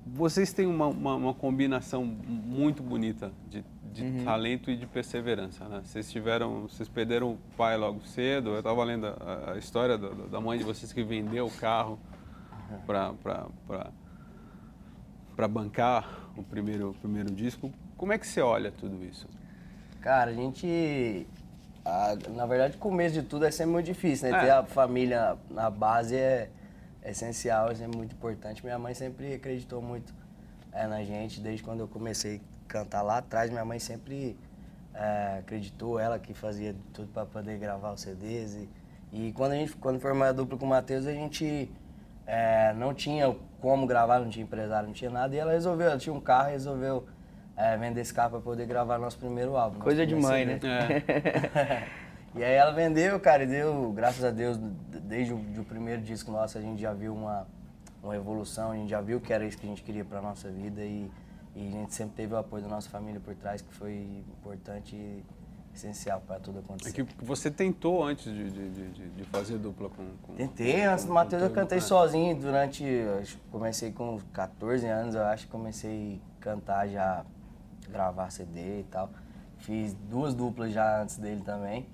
vocês 0.05 0.53
têm 0.53 0.67
uma, 0.67 0.87
uma, 0.87 1.15
uma 1.15 1.35
combinação 1.35 2.05
muito 2.05 2.83
bonita 2.83 3.33
de, 3.49 3.65
de 3.99 4.05
uhum. 4.05 4.25
talento 4.25 4.71
e 4.71 4.77
de 4.77 4.87
perseverança, 4.87 5.65
né? 5.65 5.81
Vocês 5.85 6.11
tiveram, 6.11 6.63
vocês 6.63 6.89
perderam 6.89 7.33
o 7.33 7.39
pai 7.57 7.77
logo 7.77 8.01
cedo. 8.07 8.51
Eu 8.51 8.59
estava 8.59 8.85
lendo 8.85 9.07
a, 9.07 9.53
a 9.53 9.59
história 9.59 9.99
da, 9.99 10.09
da, 10.09 10.41
mãe 10.41 10.57
de 10.57 10.65
vocês 10.65 10.93
que 10.93 11.03
vendeu 11.03 11.47
o 11.47 11.51
carro 11.51 11.99
para 12.87 13.13
para 15.35 15.49
bancar 15.49 16.31
o 16.37 16.43
primeiro 16.43 16.91
o 16.91 16.95
primeiro 16.95 17.31
disco. 17.33 17.73
Como 17.97 18.13
é 18.13 18.19
que 18.19 18.27
você 18.27 18.41
olha 18.41 18.71
tudo 18.71 19.05
isso? 19.05 19.27
Cara, 20.01 20.31
a 20.31 20.35
gente 20.35 21.27
a, 21.85 22.17
na 22.31 22.47
verdade, 22.47 22.77
o 22.77 22.79
começo 22.79 23.15
de 23.15 23.23
tudo 23.23 23.45
é 23.45 23.51
sempre 23.51 23.73
muito 23.73 23.87
difícil, 23.87 24.31
né? 24.31 24.39
É. 24.39 24.41
Ter 24.43 24.51
a 24.51 24.63
família 24.65 25.37
na 25.51 25.71
base 25.71 26.15
é 26.15 26.51
essencial, 27.05 27.71
é 27.71 27.87
muito 27.89 28.15
importante. 28.15 28.65
Minha 28.65 28.79
mãe 28.79 28.95
sempre 28.95 29.35
acreditou 29.35 29.83
muito 29.83 30.15
é, 30.73 30.87
na 30.87 31.03
gente, 31.03 31.41
desde 31.41 31.65
quando 31.65 31.81
eu 31.81 31.89
comecei 31.89 32.41
cantar 32.69 33.03
lá 33.03 33.19
atrás, 33.19 33.51
minha 33.51 33.65
mãe 33.65 33.79
sempre 33.79 34.37
é, 34.95 35.39
acreditou, 35.41 35.99
ela 35.99 36.19
que 36.19 36.35
fazia 36.35 36.75
tudo 36.93 37.09
para 37.09 37.25
poder 37.25 37.59
gravar 37.59 37.93
os 37.93 38.01
CDs. 38.01 38.55
E, 38.55 38.69
e, 39.13 39.33
quando 39.33 39.53
a 39.53 39.55
gente 39.57 39.75
quando 39.77 39.99
formou 39.99 40.27
a 40.27 40.33
dupla 40.33 40.59
com 40.59 40.67
o 40.67 40.69
Matheus, 40.69 41.07
a 41.07 41.13
gente 41.13 41.71
é, 42.27 42.73
não 42.75 42.93
tinha 42.93 43.35
como 43.61 43.87
gravar, 43.87 44.21
não 44.21 44.29
tinha 44.29 44.45
empresário, 44.45 44.87
não 44.87 44.95
tinha 44.95 45.11
nada, 45.11 45.35
e 45.35 45.39
ela 45.39 45.53
resolveu, 45.53 45.89
ela 45.89 45.99
tinha 45.99 46.15
um 46.15 46.21
carro 46.21 46.51
e 46.51 46.53
resolveu 46.53 47.07
é, 47.57 47.77
vender 47.77 48.03
esse 48.03 48.13
carro 48.13 48.31
para 48.31 48.41
poder 48.41 48.67
gravar 48.67 48.99
nosso 48.99 49.19
primeiro 49.19 49.57
álbum. 49.57 49.81
Coisa 49.81 50.07
de 50.07 50.15
mãe, 50.15 50.47
CD. 50.47 50.69
né? 50.69 51.05
É. 51.55 52.09
E 52.35 52.45
aí 52.45 52.55
ela 52.55 52.73
vendeu, 52.73 53.19
cara, 53.19 53.43
e 53.43 53.47
deu, 53.47 53.91
graças 53.91 54.23
a 54.23 54.31
Deus, 54.31 54.59
desde 54.59 55.33
o, 55.33 55.39
o 55.39 55.65
primeiro 55.65 56.03
disco 56.03 56.31
nosso 56.31 56.59
a 56.59 56.61
gente 56.61 56.81
já 56.81 56.93
viu 56.93 57.15
uma, 57.15 57.47
uma 58.03 58.15
evolução, 58.15 58.71
a 58.71 58.77
gente 58.77 58.91
já 58.91 59.01
viu 59.01 59.19
que 59.19 59.33
era 59.33 59.45
isso 59.45 59.57
que 59.57 59.67
a 59.67 59.69
gente 59.69 59.83
queria 59.83 60.05
para 60.05 60.21
nossa 60.21 60.51
vida 60.51 60.83
e, 60.83 61.11
e, 61.59 61.69
a 61.69 61.81
gente 61.81 61.95
sempre 61.95 62.17
teve 62.17 62.35
o 62.35 62.37
apoio 62.37 62.63
da 62.63 62.69
nossa 62.69 62.89
família 62.89 63.21
por 63.21 63.35
trás, 63.35 63.61
que 63.63 63.73
foi 63.75 63.95
importante 64.41 64.95
e 64.95 65.25
essencial 65.75 66.21
para 66.27 66.41
tudo 66.41 66.59
acontecer. 66.59 67.01
É 67.01 67.05
que 67.05 67.25
você 67.25 67.51
tentou 67.51 68.03
antes 68.03 68.25
de, 68.25 68.51
de, 68.51 68.71
de, 68.71 69.11
de 69.11 69.25
fazer 69.25 69.59
dupla 69.59 69.89
com, 69.91 70.05
com 70.23 70.35
Tentei, 70.35 70.85
antes 70.85 71.05
do 71.05 71.13
Matheus 71.13 71.43
eu 71.43 71.51
cantei 71.51 71.81
sozinho 71.81 72.37
durante, 72.37 72.85
comecei 73.51 73.93
com 73.93 74.19
14 74.33 74.87
anos, 74.87 75.15
eu 75.15 75.25
acho 75.25 75.47
que 75.47 75.53
comecei 75.53 76.21
a 76.39 76.43
cantar 76.43 76.89
já, 76.89 77.25
gravar 77.89 78.31
CD 78.31 78.81
e 78.81 78.85
tal. 78.85 79.11
Fiz 79.59 79.95
duas 79.95 80.35
duplas 80.35 80.73
já 80.73 81.03
antes 81.03 81.17
dele 81.17 81.43
também. 81.43 81.87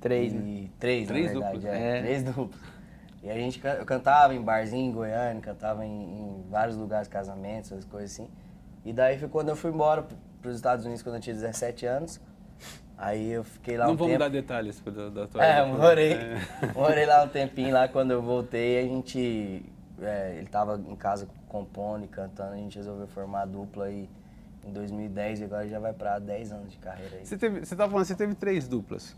Três, 0.00 0.32
e, 0.32 0.36
né? 0.36 0.68
Três, 0.78 1.06
três 1.06 1.26
na 1.26 1.32
verdade, 1.32 1.58
duplas. 1.58 1.74
É, 1.74 1.98
é. 1.98 2.02
Três 2.02 2.22
duplas. 2.24 2.60
E 3.22 3.30
a 3.30 3.34
gente 3.34 3.60
eu 3.64 3.84
cantava 3.86 4.34
em 4.34 4.42
barzinho 4.42 4.90
em 4.90 4.92
Goiânia, 4.92 5.40
cantava 5.40 5.86
em, 5.86 6.02
em, 6.02 6.44
vários 6.50 6.76
lugares, 6.76 7.06
casamentos, 7.06 7.70
essas 7.70 7.84
coisas 7.84 8.10
assim. 8.10 8.28
E 8.84 8.92
daí 8.92 9.18
foi 9.18 9.28
quando 9.28 9.48
eu 9.50 9.56
fui 9.56 9.70
embora 9.70 10.06
para 10.40 10.48
os 10.50 10.56
Estados 10.56 10.84
Unidos 10.84 11.02
quando 11.02 11.16
eu 11.16 11.20
tinha 11.20 11.34
17 11.34 11.86
anos. 11.86 12.20
Aí 12.96 13.32
eu 13.32 13.42
fiquei 13.42 13.76
lá 13.76 13.86
Não 13.86 13.94
um 13.94 13.96
vamos 13.96 14.12
tempo. 14.12 14.20
dar 14.20 14.28
detalhes 14.28 14.80
da, 14.80 15.08
da 15.08 15.26
tua 15.26 15.44
É, 15.44 15.64
morei, 15.64 16.12
é. 16.12 16.36
morei 16.74 17.04
lá 17.06 17.24
um 17.24 17.28
tempinho 17.28 17.72
lá, 17.72 17.88
quando 17.88 18.12
eu 18.12 18.22
voltei 18.22 18.78
a 18.78 18.82
gente, 18.82 19.64
é, 20.00 20.36
ele 20.36 20.46
tava 20.46 20.80
em 20.88 20.94
casa 20.94 21.26
compondo 21.48 22.04
e 22.04 22.08
cantando, 22.08 22.52
a 22.52 22.56
gente 22.56 22.76
resolveu 22.76 23.08
formar 23.08 23.42
a 23.42 23.46
dupla 23.46 23.90
e 23.90 24.08
em 24.64 24.72
2010 24.72 25.40
e 25.40 25.44
agora 25.44 25.68
já 25.68 25.80
vai 25.80 25.92
para 25.92 26.18
10 26.20 26.52
anos 26.52 26.70
de 26.70 26.78
carreira 26.78 27.16
aí. 27.16 27.26
Você 27.26 27.36
teve, 27.36 27.64
você 27.64 27.74
tava 27.74 27.90
falando, 27.90 28.06
você 28.06 28.14
teve 28.14 28.34
três 28.34 28.68
duplas. 28.68 29.16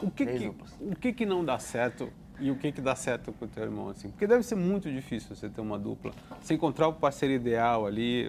O 0.00 0.10
que, 0.10 0.26
que 0.26 0.48
o 0.80 0.96
que, 0.96 1.12
que 1.12 1.26
não 1.26 1.44
dá 1.44 1.58
certo 1.58 2.12
e 2.40 2.50
o 2.50 2.56
que, 2.56 2.72
que 2.72 2.80
dá 2.80 2.94
certo 2.94 3.32
com 3.32 3.44
o 3.44 3.48
teu 3.48 3.62
irmão? 3.62 3.88
Assim? 3.88 4.08
Porque 4.10 4.26
deve 4.26 4.42
ser 4.42 4.56
muito 4.56 4.90
difícil 4.90 5.34
você 5.34 5.48
ter 5.48 5.60
uma 5.60 5.78
dupla. 5.78 6.12
Você 6.40 6.54
encontrar 6.54 6.88
o 6.88 6.92
parceiro 6.92 7.34
ideal 7.34 7.86
ali, 7.86 8.28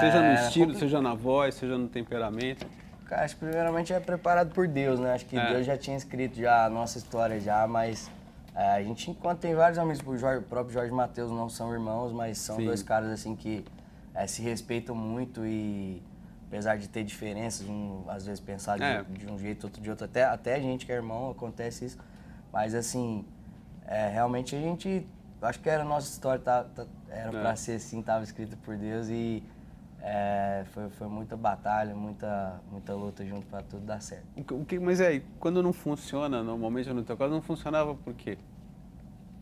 seja 0.00 0.20
no 0.20 0.26
é, 0.26 0.34
estilo, 0.34 0.74
seja 0.74 1.00
na 1.00 1.14
voz, 1.14 1.54
seja 1.54 1.76
no 1.76 1.88
temperamento. 1.88 2.66
Cara, 3.06 3.24
acho 3.24 3.34
que 3.34 3.44
primeiramente 3.44 3.92
é 3.92 4.00
preparado 4.00 4.54
por 4.54 4.66
Deus, 4.68 4.98
né? 4.98 5.12
Acho 5.12 5.26
que 5.26 5.36
é. 5.36 5.52
Deus 5.52 5.66
já 5.66 5.76
tinha 5.76 5.96
escrito 5.96 6.36
já 6.36 6.64
a 6.64 6.70
nossa 6.70 6.98
história 6.98 7.40
já, 7.40 7.66
mas 7.66 8.10
é, 8.54 8.70
a 8.72 8.82
gente, 8.82 9.10
enquanto 9.10 9.40
tem 9.40 9.54
vários 9.54 9.78
amigos, 9.78 10.02
o, 10.06 10.16
Jorge, 10.16 10.38
o 10.38 10.42
próprio 10.42 10.72
Jorge 10.72 10.90
e 10.90 10.94
Matheus 10.94 11.30
não 11.30 11.48
são 11.48 11.72
irmãos, 11.72 12.12
mas 12.12 12.38
são 12.38 12.56
Sim. 12.56 12.66
dois 12.66 12.82
caras 12.82 13.10
assim 13.10 13.34
que 13.34 13.64
é, 14.14 14.26
se 14.26 14.42
respeitam 14.42 14.94
muito 14.94 15.44
e 15.44 16.02
apesar 16.46 16.76
de 16.76 16.86
ter 16.86 17.02
diferenças, 17.02 17.66
um, 17.66 18.04
às 18.08 18.26
vezes 18.26 18.38
pensar 18.38 18.76
de, 18.76 18.84
é. 18.84 19.02
de, 19.02 19.26
um 19.26 19.38
jeito, 19.38 19.64
outro 19.64 19.80
de 19.80 19.88
outro, 19.88 20.04
até, 20.04 20.24
até 20.24 20.54
a 20.54 20.60
gente 20.60 20.84
que 20.84 20.92
é 20.92 20.94
irmão 20.94 21.30
acontece 21.30 21.86
isso, 21.86 21.98
mas 22.52 22.74
assim, 22.74 23.24
é, 23.86 24.08
realmente 24.08 24.54
a 24.54 24.60
gente, 24.60 25.06
acho 25.40 25.60
que 25.60 25.70
era 25.70 25.82
a 25.82 25.86
nossa 25.86 26.08
história, 26.08 26.40
tá, 26.40 26.64
tá 26.64 26.86
era 27.08 27.28
é. 27.28 27.40
para 27.40 27.56
ser 27.56 27.72
assim, 27.72 28.00
estava 28.00 28.22
escrita 28.24 28.56
por 28.64 28.76
Deus 28.76 29.08
e 29.08 29.42
é, 30.00 30.64
foi, 30.72 30.88
foi 30.90 31.06
muita 31.06 31.36
batalha, 31.36 31.94
muita, 31.94 32.60
muita 32.70 32.92
luta 32.92 33.24
junto 33.24 33.46
para 33.46 33.62
tudo 33.62 33.86
dar 33.86 34.02
certo. 34.02 34.26
O 34.50 34.64
que, 34.64 34.78
mas 34.78 35.00
aí, 35.00 35.24
quando 35.38 35.62
não 35.62 35.72
funciona, 35.72 36.42
normalmente 36.42 36.92
no 36.92 37.04
teu 37.04 37.16
caso, 37.16 37.32
não 37.32 37.42
funcionava 37.42 37.94
por 37.94 38.12
quê? 38.14 38.36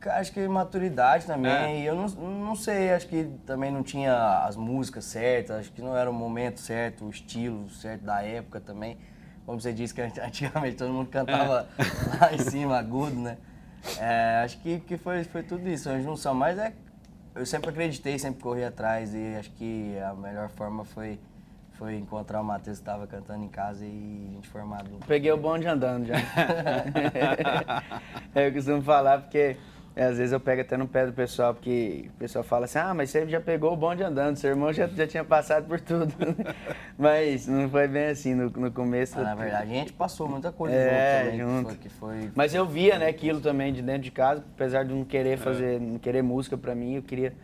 Acho 0.07 0.33
que 0.33 0.47
maturidade 0.49 1.27
também. 1.27 1.83
É. 1.83 1.91
Eu 1.91 1.95
não, 1.95 2.07
não 2.07 2.55
sei, 2.55 2.91
acho 2.93 3.07
que 3.07 3.25
também 3.45 3.71
não 3.71 3.83
tinha 3.83 4.45
as 4.45 4.57
músicas 4.57 5.05
certas, 5.05 5.57
acho 5.57 5.73
que 5.73 5.83
não 5.83 5.97
era 5.97 6.11
o 6.11 6.13
momento 6.13 6.61
certo, 6.61 7.05
o 7.05 7.11
estilo 7.11 7.69
certo 7.71 8.05
da 8.05 8.23
época 8.23 8.61
também. 8.61 8.97
Como 9.47 9.61
você 9.61 9.73
disse 9.73 9.95
que 9.95 10.03
antigamente 10.21 10.77
todo 10.77 10.93
mundo 10.93 11.09
cantava 11.09 11.69
é. 11.79 11.83
lá 12.21 12.35
em 12.35 12.39
cima, 12.39 12.79
agudo, 12.79 13.19
né? 13.19 13.39
É, 13.99 14.43
acho 14.45 14.59
que, 14.61 14.81
que 14.81 14.97
foi, 14.97 15.25
foi 15.25 15.43
tudo 15.43 15.69
isso, 15.69 15.89
a 15.89 16.01
junção. 16.01 16.35
Mas 16.35 16.59
é, 16.59 16.73
eu 17.35 17.47
sempre 17.47 17.71
acreditei, 17.71 18.19
sempre 18.19 18.43
corri 18.43 18.65
atrás 18.65 19.15
e 19.15 19.37
acho 19.39 19.51
que 19.53 19.99
a 19.99 20.15
melhor 20.15 20.49
forma 20.51 20.85
foi, 20.85 21.19
foi 21.73 21.97
encontrar 21.97 22.41
o 22.41 22.45
Matheus 22.45 22.79
que 22.79 22.85
tava 22.85 23.07
cantando 23.07 23.45
em 23.45 23.49
casa 23.49 23.85
e 23.85 24.29
a 24.31 24.35
gente 24.35 24.49
formado. 24.49 24.91
Peguei 25.07 25.33
o 25.33 25.37
bonde 25.37 25.67
andando 25.67 26.07
já. 26.07 26.17
eu 28.35 28.53
costumo 28.53 28.83
falar 28.83 29.23
porque 29.23 29.57
é, 30.01 30.05
às 30.05 30.17
vezes 30.17 30.33
eu 30.33 30.41
pego 30.41 30.63
até 30.63 30.79
no 30.79 30.89
pé 30.89 31.05
do 31.05 31.13
pessoal, 31.13 31.53
porque 31.53 32.07
o 32.15 32.19
pessoal 32.19 32.43
fala 32.43 32.65
assim, 32.65 32.79
ah, 32.79 32.95
mas 32.95 33.11
você 33.11 33.29
já 33.29 33.39
pegou 33.39 33.71
o 33.71 33.77
bonde 33.77 34.03
andando, 34.03 34.35
seu 34.37 34.49
irmão 34.49 34.73
já, 34.73 34.87
já 34.87 35.07
tinha 35.07 35.23
passado 35.23 35.67
por 35.67 35.79
tudo. 35.79 36.11
mas 36.97 37.47
não 37.47 37.69
foi 37.69 37.87
bem 37.87 38.07
assim 38.07 38.35
no, 38.35 38.49
no 38.49 38.73
começo. 38.73 39.21
Ah, 39.21 39.25
na 39.25 39.35
verdade, 39.35 39.71
a 39.71 39.75
gente 39.75 39.93
passou 39.93 40.27
muita 40.27 40.51
coisa 40.51 40.75
é, 40.75 41.25
junto 41.25 41.31
também. 41.31 41.39
Junto. 41.39 41.77
Que 41.77 41.91
foi, 41.91 42.17
que 42.17 42.25
foi... 42.25 42.33
Mas 42.35 42.55
eu 42.55 42.65
via, 42.65 42.99
né, 42.99 43.09
aquilo 43.09 43.43
também 43.43 43.75
de 43.75 43.83
dentro 43.83 44.01
de 44.01 44.11
casa, 44.11 44.43
apesar 44.55 44.87
de 44.87 44.95
não 44.95 45.05
querer 45.05 45.37
fazer, 45.37 45.77
é. 45.77 45.79
não 45.79 45.99
querer 45.99 46.23
música 46.23 46.57
pra 46.57 46.75
mim, 46.75 46.95
eu 46.95 47.03
queria 47.03 47.35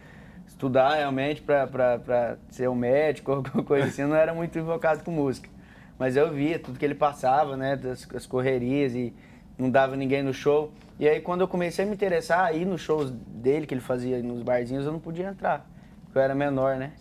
estudar 0.47 0.95
realmente 0.95 1.43
pra, 1.43 1.67
pra, 1.67 1.99
pra 1.99 2.37
ser 2.49 2.71
um 2.71 2.75
médico 2.75 3.33
ou 3.33 3.37
alguma 3.45 3.65
coisa 3.65 3.89
assim, 3.89 4.01
eu 4.01 4.09
não 4.09 4.17
era 4.17 4.33
muito 4.33 4.59
invocado 4.59 5.05
com 5.05 5.11
música. 5.11 5.51
Mas 5.99 6.17
eu 6.17 6.33
via 6.33 6.59
tudo 6.59 6.79
que 6.79 6.85
ele 6.87 6.95
passava, 6.95 7.55
né, 7.55 7.77
das, 7.77 8.07
das 8.07 8.25
correrias 8.25 8.95
e 8.95 9.13
não 9.59 9.69
dava 9.69 9.95
ninguém 9.95 10.23
no 10.23 10.33
show. 10.33 10.73
E 10.99 11.09
aí 11.09 11.21
quando 11.21 11.43
eu 11.43 11.49
comecei 11.49 11.85
a 11.85 11.89
me 11.89 11.95
interessar 11.95 12.45
a 12.47 12.53
ir 12.53 12.65
nos 12.65 12.81
shows 12.81 13.11
dele, 13.11 13.67
que 13.67 13.75
ele 13.75 13.81
fazia 13.81 14.23
nos 14.23 14.43
barzinhos, 14.43 14.87
eu 14.87 14.93
não 14.93 15.01
podia 15.01 15.29
entrar. 15.29 15.67
Porque 16.05 16.19
eu 16.19 16.23
era 16.23 16.35
menor, 16.35 16.77
né? 16.77 16.93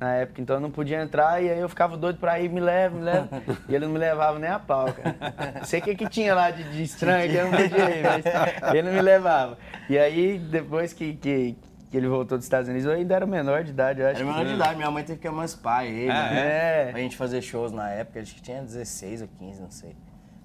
Na 0.00 0.14
época, 0.14 0.40
então 0.42 0.56
eu 0.56 0.60
não 0.60 0.70
podia 0.70 1.00
entrar 1.00 1.40
e 1.40 1.48
aí 1.48 1.60
eu 1.60 1.68
ficava 1.68 1.96
doido 1.96 2.18
pra 2.18 2.40
ir, 2.40 2.48
me 2.48 2.58
leva, 2.58 2.96
me 2.96 3.04
leva. 3.04 3.28
e 3.68 3.74
ele 3.74 3.86
não 3.86 3.92
me 3.92 3.98
levava 3.98 4.38
nem 4.40 4.50
a 4.50 4.58
pau, 4.58 4.92
cara. 4.92 5.64
Sei 5.64 5.78
o 5.78 5.82
que, 5.82 5.94
que 5.94 6.08
tinha 6.08 6.34
lá 6.34 6.50
de, 6.50 6.64
de 6.64 6.82
estranho 6.82 7.30
que 7.30 7.36
eu 7.36 7.44
não 7.44 7.52
podia 7.52 7.90
ir, 7.96 8.02
mas 8.02 8.74
ele 8.74 8.82
não 8.82 8.92
me 8.92 9.02
levava. 9.02 9.56
E 9.88 9.96
aí, 9.96 10.38
depois 10.38 10.92
que, 10.92 11.14
que, 11.14 11.56
que 11.88 11.96
ele 11.96 12.08
voltou 12.08 12.36
dos 12.36 12.44
Estados 12.44 12.68
Unidos, 12.68 12.86
eu 12.86 12.92
ainda 12.92 13.14
era 13.14 13.26
menor 13.26 13.62
de 13.62 13.70
idade, 13.70 14.00
eu 14.00 14.08
acho. 14.08 14.16
Era 14.16 14.26
menor 14.26 14.44
de 14.44 14.54
idade, 14.54 14.74
minha 14.74 14.90
mãe 14.90 15.04
teve 15.04 15.20
que 15.20 15.28
emancipar 15.28 15.84
ele, 15.84 16.10
ah, 16.10 16.30
né? 16.30 16.88
É. 16.88 16.90
Pra 16.90 17.00
gente 17.00 17.16
fazer 17.16 17.40
shows 17.40 17.70
na 17.70 17.88
época, 17.90 18.20
acho 18.20 18.34
que 18.34 18.42
tinha 18.42 18.60
16 18.60 19.22
ou 19.22 19.28
15, 19.38 19.62
não 19.62 19.70
sei. 19.70 19.94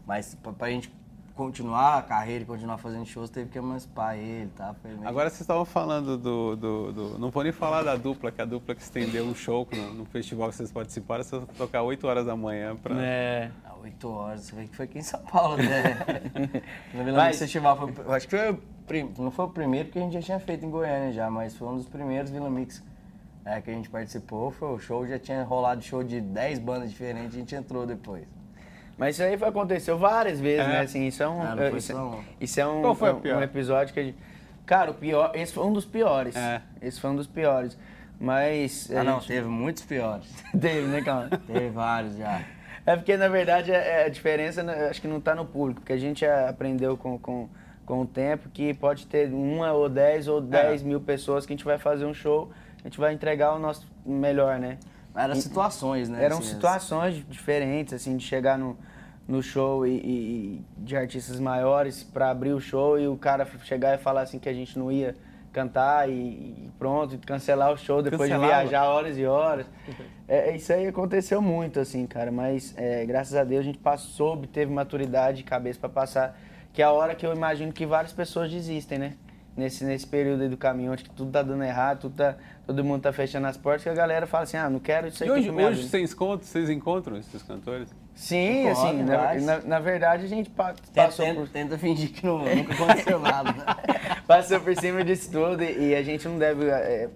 Mas 0.05 0.35
pra, 0.35 0.53
pra 0.53 0.69
gente 0.69 0.91
continuar 1.35 1.97
a 1.97 2.01
carreira 2.01 2.43
e 2.43 2.45
continuar 2.45 2.77
fazendo 2.77 3.05
shows, 3.05 3.29
teve 3.29 3.49
que 3.49 3.57
emancipar 3.57 4.15
ele, 4.15 4.49
tá? 4.55 4.75
Meio... 4.83 5.07
Agora 5.07 5.29
vocês 5.29 5.41
estavam 5.41 5.65
falando 5.65 6.17
do, 6.17 6.55
do, 6.55 6.91
do, 6.91 7.19
Não 7.19 7.31
vou 7.31 7.43
nem 7.43 7.51
falar 7.51 7.83
da 7.83 7.95
dupla, 7.95 8.31
que 8.31 8.41
a 8.41 8.45
dupla 8.45 8.75
que 8.75 8.81
estendeu 8.81 9.25
um 9.25 9.33
show 9.33 9.67
no, 9.71 9.93
no 9.93 10.05
festival 10.05 10.49
que 10.49 10.55
vocês 10.55 10.71
participaram, 10.71 11.23
vocês 11.23 11.43
tocar 11.57 11.81
8 11.81 12.05
horas 12.07 12.25
da 12.25 12.35
manhã 12.35 12.75
pra. 12.75 12.95
É. 13.01 13.51
8 13.81 14.09
horas, 14.09 14.41
você 14.41 14.55
vê 14.55 14.67
que 14.67 14.75
foi 14.75 14.85
aqui 14.85 14.99
em 14.99 15.03
São 15.03 15.19
Paulo, 15.21 15.57
né? 15.57 15.97
no 16.93 17.03
Vila 17.03 17.17
Mas... 17.17 17.37
Festival, 17.37 17.77
foi, 17.77 18.15
acho 18.15 18.27
que 18.29 18.37
foi, 18.37 19.11
não 19.17 19.29
foi 19.29 19.45
o 19.45 19.49
primeiro, 19.49 19.87
porque 19.87 19.99
a 19.99 20.03
gente 20.03 20.13
já 20.13 20.21
tinha 20.21 20.39
feito 20.39 20.65
em 20.65 20.69
Goiânia 20.69 21.11
já, 21.11 21.29
mas 21.29 21.55
foi 21.57 21.67
um 21.67 21.75
dos 21.75 21.87
primeiros 21.89 22.31
Vila 22.31 22.49
Mix 22.49 22.81
é, 23.45 23.59
que 23.59 23.69
a 23.69 23.73
gente 23.73 23.89
participou. 23.89 24.51
Foi 24.51 24.69
o 24.69 24.79
show, 24.79 25.05
já 25.05 25.19
tinha 25.19 25.43
rolado 25.43 25.81
show 25.81 26.03
de 26.03 26.21
10 26.21 26.59
bandas 26.59 26.89
diferentes, 26.89 27.35
a 27.35 27.39
gente 27.39 27.55
entrou 27.55 27.85
depois. 27.85 28.25
Mas 28.97 29.15
isso 29.15 29.23
aí 29.23 29.33
aconteceu 29.33 29.97
várias 29.97 30.39
vezes, 30.39 30.65
é. 30.65 30.67
né? 30.67 30.79
Assim, 30.81 31.07
isso 31.07 31.23
é 31.23 31.27
um, 31.27 31.41
ah, 31.41 31.55
isso, 31.55 31.63
é 31.63 31.77
isso, 32.39 32.59
é 32.61 32.65
um, 32.67 32.85
um, 32.85 33.37
um, 33.37 33.41
episódio 33.41 33.93
que 33.93 33.99
a 33.99 34.03
gente... 34.03 34.17
Cara, 34.65 34.91
o 34.91 34.93
pior, 34.93 35.31
esse 35.33 35.51
foi 35.51 35.65
um 35.65 35.73
dos 35.73 35.85
piores. 35.85 36.35
É. 36.35 36.61
Esse 36.81 36.99
foi 37.01 37.09
um 37.09 37.15
dos 37.15 37.27
piores. 37.27 37.77
Mas. 38.19 38.89
Ah, 38.91 39.03
não, 39.03 39.19
teve 39.19 39.47
muitos 39.47 39.83
piores. 39.83 40.27
teve, 40.51 40.87
né, 40.87 41.01
calma? 41.01 41.29
teve 41.29 41.69
vários 41.69 42.15
já. 42.15 42.41
É 42.85 42.95
porque, 42.95 43.15
na 43.17 43.27
verdade, 43.27 43.71
é, 43.71 44.01
é 44.01 44.05
a 44.05 44.09
diferença 44.09 44.61
né, 44.61 44.87
acho 44.89 45.01
que 45.01 45.07
não 45.07 45.17
está 45.17 45.35
no 45.35 45.45
público, 45.45 45.81
porque 45.81 45.93
a 45.93 45.97
gente 45.97 46.25
aprendeu 46.25 46.97
com, 46.97 47.17
com, 47.17 47.49
com 47.85 48.01
o 48.01 48.05
tempo 48.05 48.49
que 48.49 48.73
pode 48.73 49.07
ter 49.07 49.27
uma 49.33 49.71
ou 49.71 49.89
dez 49.89 50.27
ou 50.27 50.41
dez 50.41 50.81
é. 50.81 50.85
mil 50.85 50.99
pessoas 50.99 51.45
que 51.45 51.53
a 51.53 51.55
gente 51.55 51.65
vai 51.65 51.77
fazer 51.77 52.05
um 52.05 52.13
show, 52.13 52.51
a 52.79 52.87
gente 52.87 52.97
vai 52.97 53.13
entregar 53.13 53.53
o 53.53 53.59
nosso 53.59 53.87
melhor, 54.05 54.59
né? 54.59 54.77
Eram 55.15 55.35
situações, 55.35 56.09
né? 56.09 56.23
Eram 56.23 56.39
assim, 56.39 56.49
situações 56.49 57.15
assim. 57.15 57.25
diferentes, 57.29 57.93
assim, 57.93 58.17
de 58.17 58.23
chegar 58.23 58.57
no, 58.57 58.77
no 59.27 59.41
show 59.41 59.85
e, 59.85 59.91
e 59.91 60.65
de 60.77 60.95
artistas 60.97 61.39
maiores 61.39 62.03
para 62.03 62.29
abrir 62.29 62.53
o 62.53 62.59
show 62.59 62.99
e 62.99 63.07
o 63.07 63.15
cara 63.15 63.47
chegar 63.63 63.95
e 63.95 63.97
falar 63.97 64.21
assim 64.21 64.39
que 64.39 64.49
a 64.49 64.53
gente 64.53 64.77
não 64.77 64.91
ia 64.91 65.15
cantar 65.53 66.09
e, 66.09 66.13
e 66.13 66.71
pronto, 66.79 67.17
cancelar 67.19 67.71
o 67.71 67.77
show 67.77 68.01
depois 68.01 68.29
Cancelava. 68.29 68.63
de 68.63 68.69
viajar 68.69 68.85
horas 68.89 69.17
e 69.17 69.25
horas. 69.25 69.65
É, 70.25 70.55
isso 70.55 70.71
aí 70.71 70.87
aconteceu 70.87 71.41
muito, 71.41 71.81
assim, 71.81 72.07
cara, 72.07 72.31
mas 72.31 72.73
é, 72.77 73.05
graças 73.05 73.35
a 73.35 73.43
Deus 73.43 73.59
a 73.59 73.63
gente 73.63 73.77
passou, 73.77 74.37
teve 74.47 74.71
maturidade 74.71 75.41
e 75.41 75.43
cabeça 75.43 75.77
para 75.77 75.89
passar, 75.89 76.39
que 76.71 76.81
é 76.81 76.85
a 76.85 76.91
hora 76.91 77.13
que 77.13 77.27
eu 77.27 77.35
imagino 77.35 77.73
que 77.73 77.85
várias 77.85 78.13
pessoas 78.13 78.49
desistem, 78.49 78.97
né? 78.97 79.13
Nesse, 79.55 79.83
nesse 79.85 80.07
período 80.07 80.41
aí 80.41 80.49
do 80.49 80.57
caminho, 80.57 80.91
onde 80.91 81.03
tudo 81.03 81.31
tá 81.31 81.43
dando 81.43 81.63
errado, 81.63 82.01
tudo 82.01 82.15
tá, 82.15 82.35
todo 82.65 82.83
mundo 82.83 83.01
tá 83.01 83.13
fechando 83.13 83.45
as 83.45 83.55
portas, 83.55 83.83
que 83.83 83.89
a 83.89 83.93
galera 83.93 84.25
fala 84.25 84.43
assim, 84.45 84.57
ah, 84.57 84.67
não 84.67 84.79
quero 84.79 85.07
isso 85.07 85.23
aí. 85.23 85.29
E 85.29 85.31
hoje, 85.31 85.51
hoje 85.51 85.87
vocês, 85.87 86.11
encontram, 86.11 86.47
vocês 86.47 86.69
encontram 86.69 87.17
esses 87.17 87.43
cantores? 87.43 87.89
Sim, 88.15 88.67
assim, 88.69 89.03
na, 89.03 89.33
na, 89.33 89.61
na, 89.61 89.79
verdade 89.79 90.25
a 90.25 90.27
gente 90.27 90.49
pa 90.49 90.75
passou 90.93 91.25
tenta, 91.25 91.39
por... 91.39 91.49
Tenta 91.49 91.77
fingir 91.79 92.11
que 92.11 92.23
não, 92.23 92.39
nunca 92.39 92.73
aconteceu 92.73 93.19
nada. 93.19 93.53
Passou 94.27 94.59
por 94.61 94.75
cima 94.77 95.03
disso 95.03 95.31
tudo 95.31 95.63
e, 95.63 95.89
e 95.89 95.95
a 95.95 96.03
gente 96.03 96.27
não 96.27 96.37
deve... 96.37 96.69
É, 96.69 97.09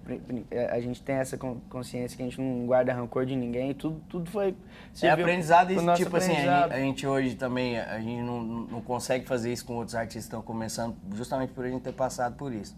é, 0.50 0.72
a 0.72 0.82
gente 0.82 1.02
tem 1.02 1.16
essa 1.16 1.38
consciência 1.38 2.18
que 2.18 2.24
a 2.24 2.26
gente 2.26 2.42
não 2.42 2.66
guarda 2.66 2.94
rancor 2.94 3.26
de 3.26 3.36
ninguém, 3.36 3.74
tudo, 3.74 4.02
tudo 4.10 4.30
foi... 4.30 4.56
É 5.02 5.10
aprendizado 5.10 5.72
e 5.72 5.96
tipo 5.96 6.18
assim, 6.18 6.36
a 6.36 6.64
gente, 6.64 6.74
a 6.74 6.80
gente, 6.80 7.08
hoje 7.08 7.36
também, 7.36 7.80
a 7.80 8.00
gente 8.00 8.24
não, 8.24 8.42
não 8.42 8.82
consegue 8.82 9.26
fazer 9.26 9.54
isso 9.54 9.66
com 9.66 9.76
outros 9.76 9.96
artistas 9.96 10.24
que 10.24 10.28
estão 10.28 10.42
começando 10.42 10.96
justamente 11.14 11.54
por 11.54 11.64
a 11.64 11.70
gente 11.70 11.84
ter 11.84 11.94
passado 11.94 12.36
por 12.36 12.52
isso. 12.52 12.76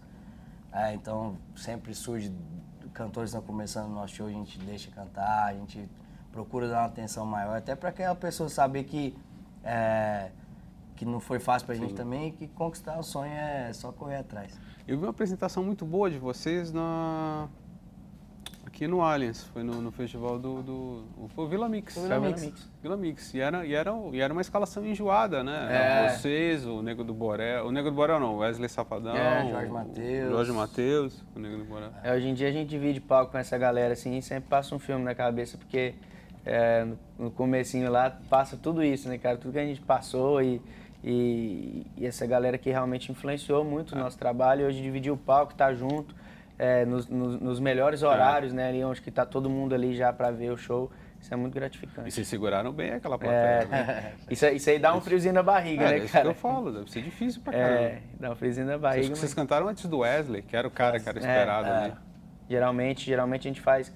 É, 0.72 0.92
então 0.92 1.36
sempre 1.56 1.94
surge 1.94 2.30
cantores 2.92 3.30
que 3.30 3.36
estão 3.36 3.42
começando 3.42 3.88
no 3.88 3.94
nosso 3.94 4.14
show, 4.14 4.26
a 4.26 4.30
gente 4.30 4.58
deixa 4.58 4.90
cantar, 4.90 5.46
a 5.46 5.54
gente 5.54 5.88
procura 6.32 6.68
dar 6.68 6.80
uma 6.80 6.86
atenção 6.86 7.26
maior, 7.26 7.56
até 7.56 7.74
para 7.74 7.88
aquela 7.88 8.14
pessoa 8.14 8.48
saber 8.48 8.84
que, 8.84 9.16
é, 9.64 10.30
que 10.96 11.04
não 11.04 11.20
foi 11.20 11.38
fácil 11.38 11.66
para 11.66 11.74
a 11.74 11.78
gente 11.78 11.94
também 11.94 12.28
e 12.28 12.32
que 12.32 12.48
conquistar 12.48 12.98
o 12.98 13.02
sonho 13.02 13.32
é 13.32 13.72
só 13.72 13.92
correr 13.92 14.16
atrás. 14.16 14.58
Eu 14.86 14.96
vi 14.96 15.04
uma 15.04 15.10
apresentação 15.10 15.62
muito 15.62 15.84
boa 15.84 16.10
de 16.10 16.18
vocês 16.18 16.72
na, 16.72 17.48
aqui 18.80 18.86
no 18.86 19.02
Allianz, 19.02 19.44
foi 19.44 19.62
no, 19.62 19.82
no 19.82 19.90
festival 19.90 20.38
do, 20.38 20.62
do, 20.62 21.04
Foi 21.34 21.44
o 21.44 21.48
Vila 21.48 21.68
Mix. 21.68 21.94
Vila, 21.94 22.08
Vila 22.08 22.20
Mix. 22.20 22.42
Mix. 22.42 22.70
Vila 22.82 22.96
Mix. 22.96 23.34
E 23.34 23.40
era, 23.40 23.66
e, 23.66 23.74
era, 23.74 23.92
e 24.12 24.20
era 24.20 24.32
uma 24.32 24.40
escalação 24.40 24.86
enjoada, 24.86 25.44
né? 25.44 25.68
É. 25.70 26.08
Vocês, 26.08 26.64
o 26.64 26.80
Nego 26.80 27.04
do 27.04 27.12
Borel. 27.12 27.66
O 27.66 27.72
Nego 27.72 27.90
do 27.90 27.94
Borel 27.94 28.18
não, 28.18 28.38
Wesley 28.38 28.70
Safadão. 28.70 29.14
É, 29.14 29.50
Jorge 29.50 29.70
Matheus. 29.70 30.30
Jorge 30.30 30.52
Matheus, 30.52 31.24
o 31.36 31.38
Nego 31.38 31.58
do 31.58 31.64
Borel. 31.64 31.90
É, 32.02 32.14
hoje 32.14 32.28
em 32.28 32.34
dia 32.34 32.48
a 32.48 32.52
gente 32.52 32.70
divide 32.70 33.00
palco 33.00 33.32
com 33.32 33.38
essa 33.38 33.58
galera 33.58 33.92
assim 33.92 34.16
e 34.16 34.22
sempre 34.22 34.48
passa 34.48 34.74
um 34.74 34.78
filme 34.78 35.04
na 35.04 35.14
cabeça, 35.14 35.58
porque 35.58 35.94
é, 36.44 36.86
no, 37.18 37.30
comecinho 37.30 37.90
lá 37.90 38.10
passa 38.28 38.56
tudo 38.56 38.82
isso, 38.82 39.08
né, 39.08 39.18
cara? 39.18 39.36
Tudo 39.36 39.52
que 39.52 39.58
a 39.58 39.66
gente 39.66 39.80
passou 39.80 40.42
e, 40.42 40.60
e, 41.04 41.86
e 41.96 42.06
essa 42.06 42.26
galera 42.26 42.56
que 42.56 42.70
realmente 42.70 43.12
influenciou 43.12 43.64
muito 43.64 43.94
o 43.94 43.98
nosso 43.98 44.18
trabalho. 44.18 44.66
Hoje 44.66 44.80
dividir 44.80 45.12
o 45.12 45.16
palco, 45.16 45.54
tá 45.54 45.72
junto, 45.74 46.14
é, 46.58 46.84
nos, 46.84 47.06
nos, 47.08 47.40
nos, 47.40 47.60
melhores 47.60 48.02
horários, 48.02 48.52
é. 48.52 48.56
né? 48.56 48.68
Ali 48.68 48.84
onde 48.84 49.00
que 49.02 49.10
tá 49.10 49.26
todo 49.26 49.50
mundo 49.50 49.74
ali 49.74 49.94
já 49.94 50.12
para 50.12 50.30
ver 50.30 50.50
o 50.50 50.56
show. 50.56 50.90
Isso 51.20 51.34
é 51.34 51.36
muito 51.36 51.52
gratificante. 51.52 52.08
E 52.08 52.10
vocês 52.10 52.26
seguraram 52.26 52.72
bem 52.72 52.92
aquela 52.92 53.18
plateia. 53.18 53.38
É, 53.38 53.64
né? 53.66 54.12
isso, 54.30 54.46
isso 54.46 54.70
aí 54.70 54.78
dá 54.78 54.94
um 54.94 55.02
friozinho 55.02 55.34
na 55.34 55.42
barriga, 55.42 55.84
é, 55.84 55.88
né, 55.88 55.94
é 55.96 55.98
isso 55.98 56.12
cara? 56.14 56.24
que 56.24 56.30
eu 56.30 56.34
falo, 56.34 56.72
deve 56.72 56.90
ser 56.90 57.02
difícil 57.02 57.42
pra 57.42 57.52
caramba. 57.52 57.78
É, 57.78 58.02
dá 58.18 58.30
um 58.30 58.34
friozinho 58.34 58.66
na 58.66 58.78
barriga. 58.78 59.02
Vocês, 59.02 59.10
mas... 59.10 59.18
vocês 59.18 59.34
cantaram 59.34 59.68
antes 59.68 59.84
do 59.84 59.98
Wesley, 59.98 60.40
que 60.40 60.56
era 60.56 60.66
o 60.66 60.70
cara 60.70 60.98
que 60.98 61.06
era 61.06 61.18
é, 61.18 61.20
esperado 61.20 61.68
é, 61.68 61.84
ali. 61.84 61.92
Geralmente, 62.48 63.04
geralmente 63.04 63.46
a 63.46 63.50
gente 63.50 63.60
faz 63.60 63.92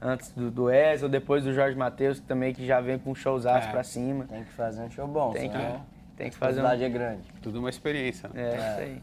antes 0.00 0.30
do, 0.32 0.50
do 0.50 0.64
Wesley, 0.64 1.10
depois 1.10 1.44
do 1.44 1.52
Jorge 1.52 1.76
Matheus, 1.76 2.20
que 2.20 2.26
também 2.26 2.54
que 2.54 2.66
já 2.66 2.80
vem 2.80 2.98
com 2.98 3.10
um 3.10 3.14
showzaço 3.14 3.68
é. 3.68 3.70
pra 3.70 3.82
cima. 3.82 4.24
Tem 4.24 4.44
que 4.44 4.52
fazer 4.52 4.82
um 4.82 4.90
show 4.90 5.06
bom, 5.06 5.32
tem 5.32 5.50
que, 5.50 5.58
tem 6.16 6.30
que 6.30 6.36
fazer 6.36 6.62
um... 6.62 6.66
é 6.66 6.88
grande. 6.88 7.22
Tudo 7.42 7.58
uma 7.58 7.70
experiência. 7.70 8.28
Né? 8.32 8.42
É, 8.42 8.44
é, 8.44 8.56
isso 8.56 8.80
aí. 8.80 9.02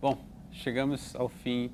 Bom, 0.00 0.18
chegamos 0.50 1.14
ao 1.16 1.28
fim 1.28 1.70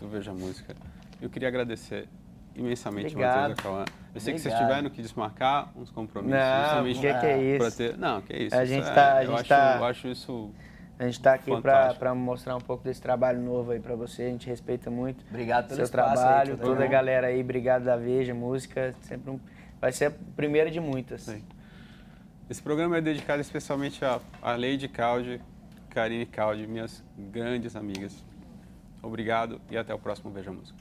do 0.00 0.08
Veja 0.08 0.32
Música. 0.32 0.74
Eu 1.20 1.30
queria 1.30 1.48
agradecer 1.48 2.08
imensamente 2.54 3.08
Obrigado. 3.08 3.50
Matheus 3.50 3.58
Acauã. 3.58 3.84
Eu 4.14 4.20
sei 4.20 4.34
Obrigado. 4.34 4.34
que 4.34 4.40
vocês 4.40 4.54
tiveram 4.58 4.90
que 4.90 5.02
desmarcar 5.02 5.70
uns 5.76 5.90
compromissos. 5.90 6.38
Não, 6.38 6.82
o 6.82 6.86
que, 6.86 7.00
que 7.00 7.06
é 7.06 7.56
isso? 7.56 7.76
Ter... 7.76 7.96
Não, 7.96 8.20
que 8.20 8.32
é 8.32 8.42
isso. 8.42 8.56
A 8.56 8.64
gente 8.64 8.86
está... 8.86 9.22
É, 9.22 9.26
eu, 9.26 9.34
acho, 9.34 9.48
tá... 9.48 9.76
eu 9.78 9.84
acho 9.84 10.08
isso 10.08 10.50
a 11.02 11.06
gente 11.06 11.18
está 11.18 11.34
aqui 11.34 11.50
para 11.60 12.14
mostrar 12.14 12.56
um 12.56 12.60
pouco 12.60 12.84
desse 12.84 13.02
trabalho 13.02 13.40
novo 13.40 13.72
aí 13.72 13.80
para 13.80 13.96
você. 13.96 14.22
A 14.22 14.28
gente 14.28 14.46
respeita 14.46 14.88
muito 14.88 15.24
obrigado 15.28 15.66
pelo 15.66 15.76
seu 15.76 15.88
trabalho, 15.88 16.52
aí, 16.52 16.60
toda 16.60 16.84
a 16.84 16.86
galera 16.86 17.26
aí. 17.26 17.40
Obrigado 17.40 17.84
da 17.84 17.96
Veja 17.96 18.32
Música. 18.32 18.94
Sempre 19.02 19.30
um, 19.32 19.40
vai 19.80 19.90
ser 19.90 20.06
a 20.06 20.12
primeira 20.36 20.70
de 20.70 20.78
muitas. 20.78 21.22
Sim. 21.22 21.42
Esse 22.48 22.62
programa 22.62 22.98
é 22.98 23.00
dedicado 23.00 23.40
especialmente 23.40 24.04
a, 24.04 24.20
a 24.40 24.52
Lady 24.52 24.86
Caldi, 24.86 25.40
Karine 25.90 26.26
Caldi, 26.26 26.66
minhas 26.68 27.02
grandes 27.18 27.74
amigas. 27.74 28.24
Obrigado 29.02 29.60
e 29.70 29.76
até 29.76 29.92
o 29.92 29.98
próximo 29.98 30.30
Veja 30.30 30.52
Música. 30.52 30.78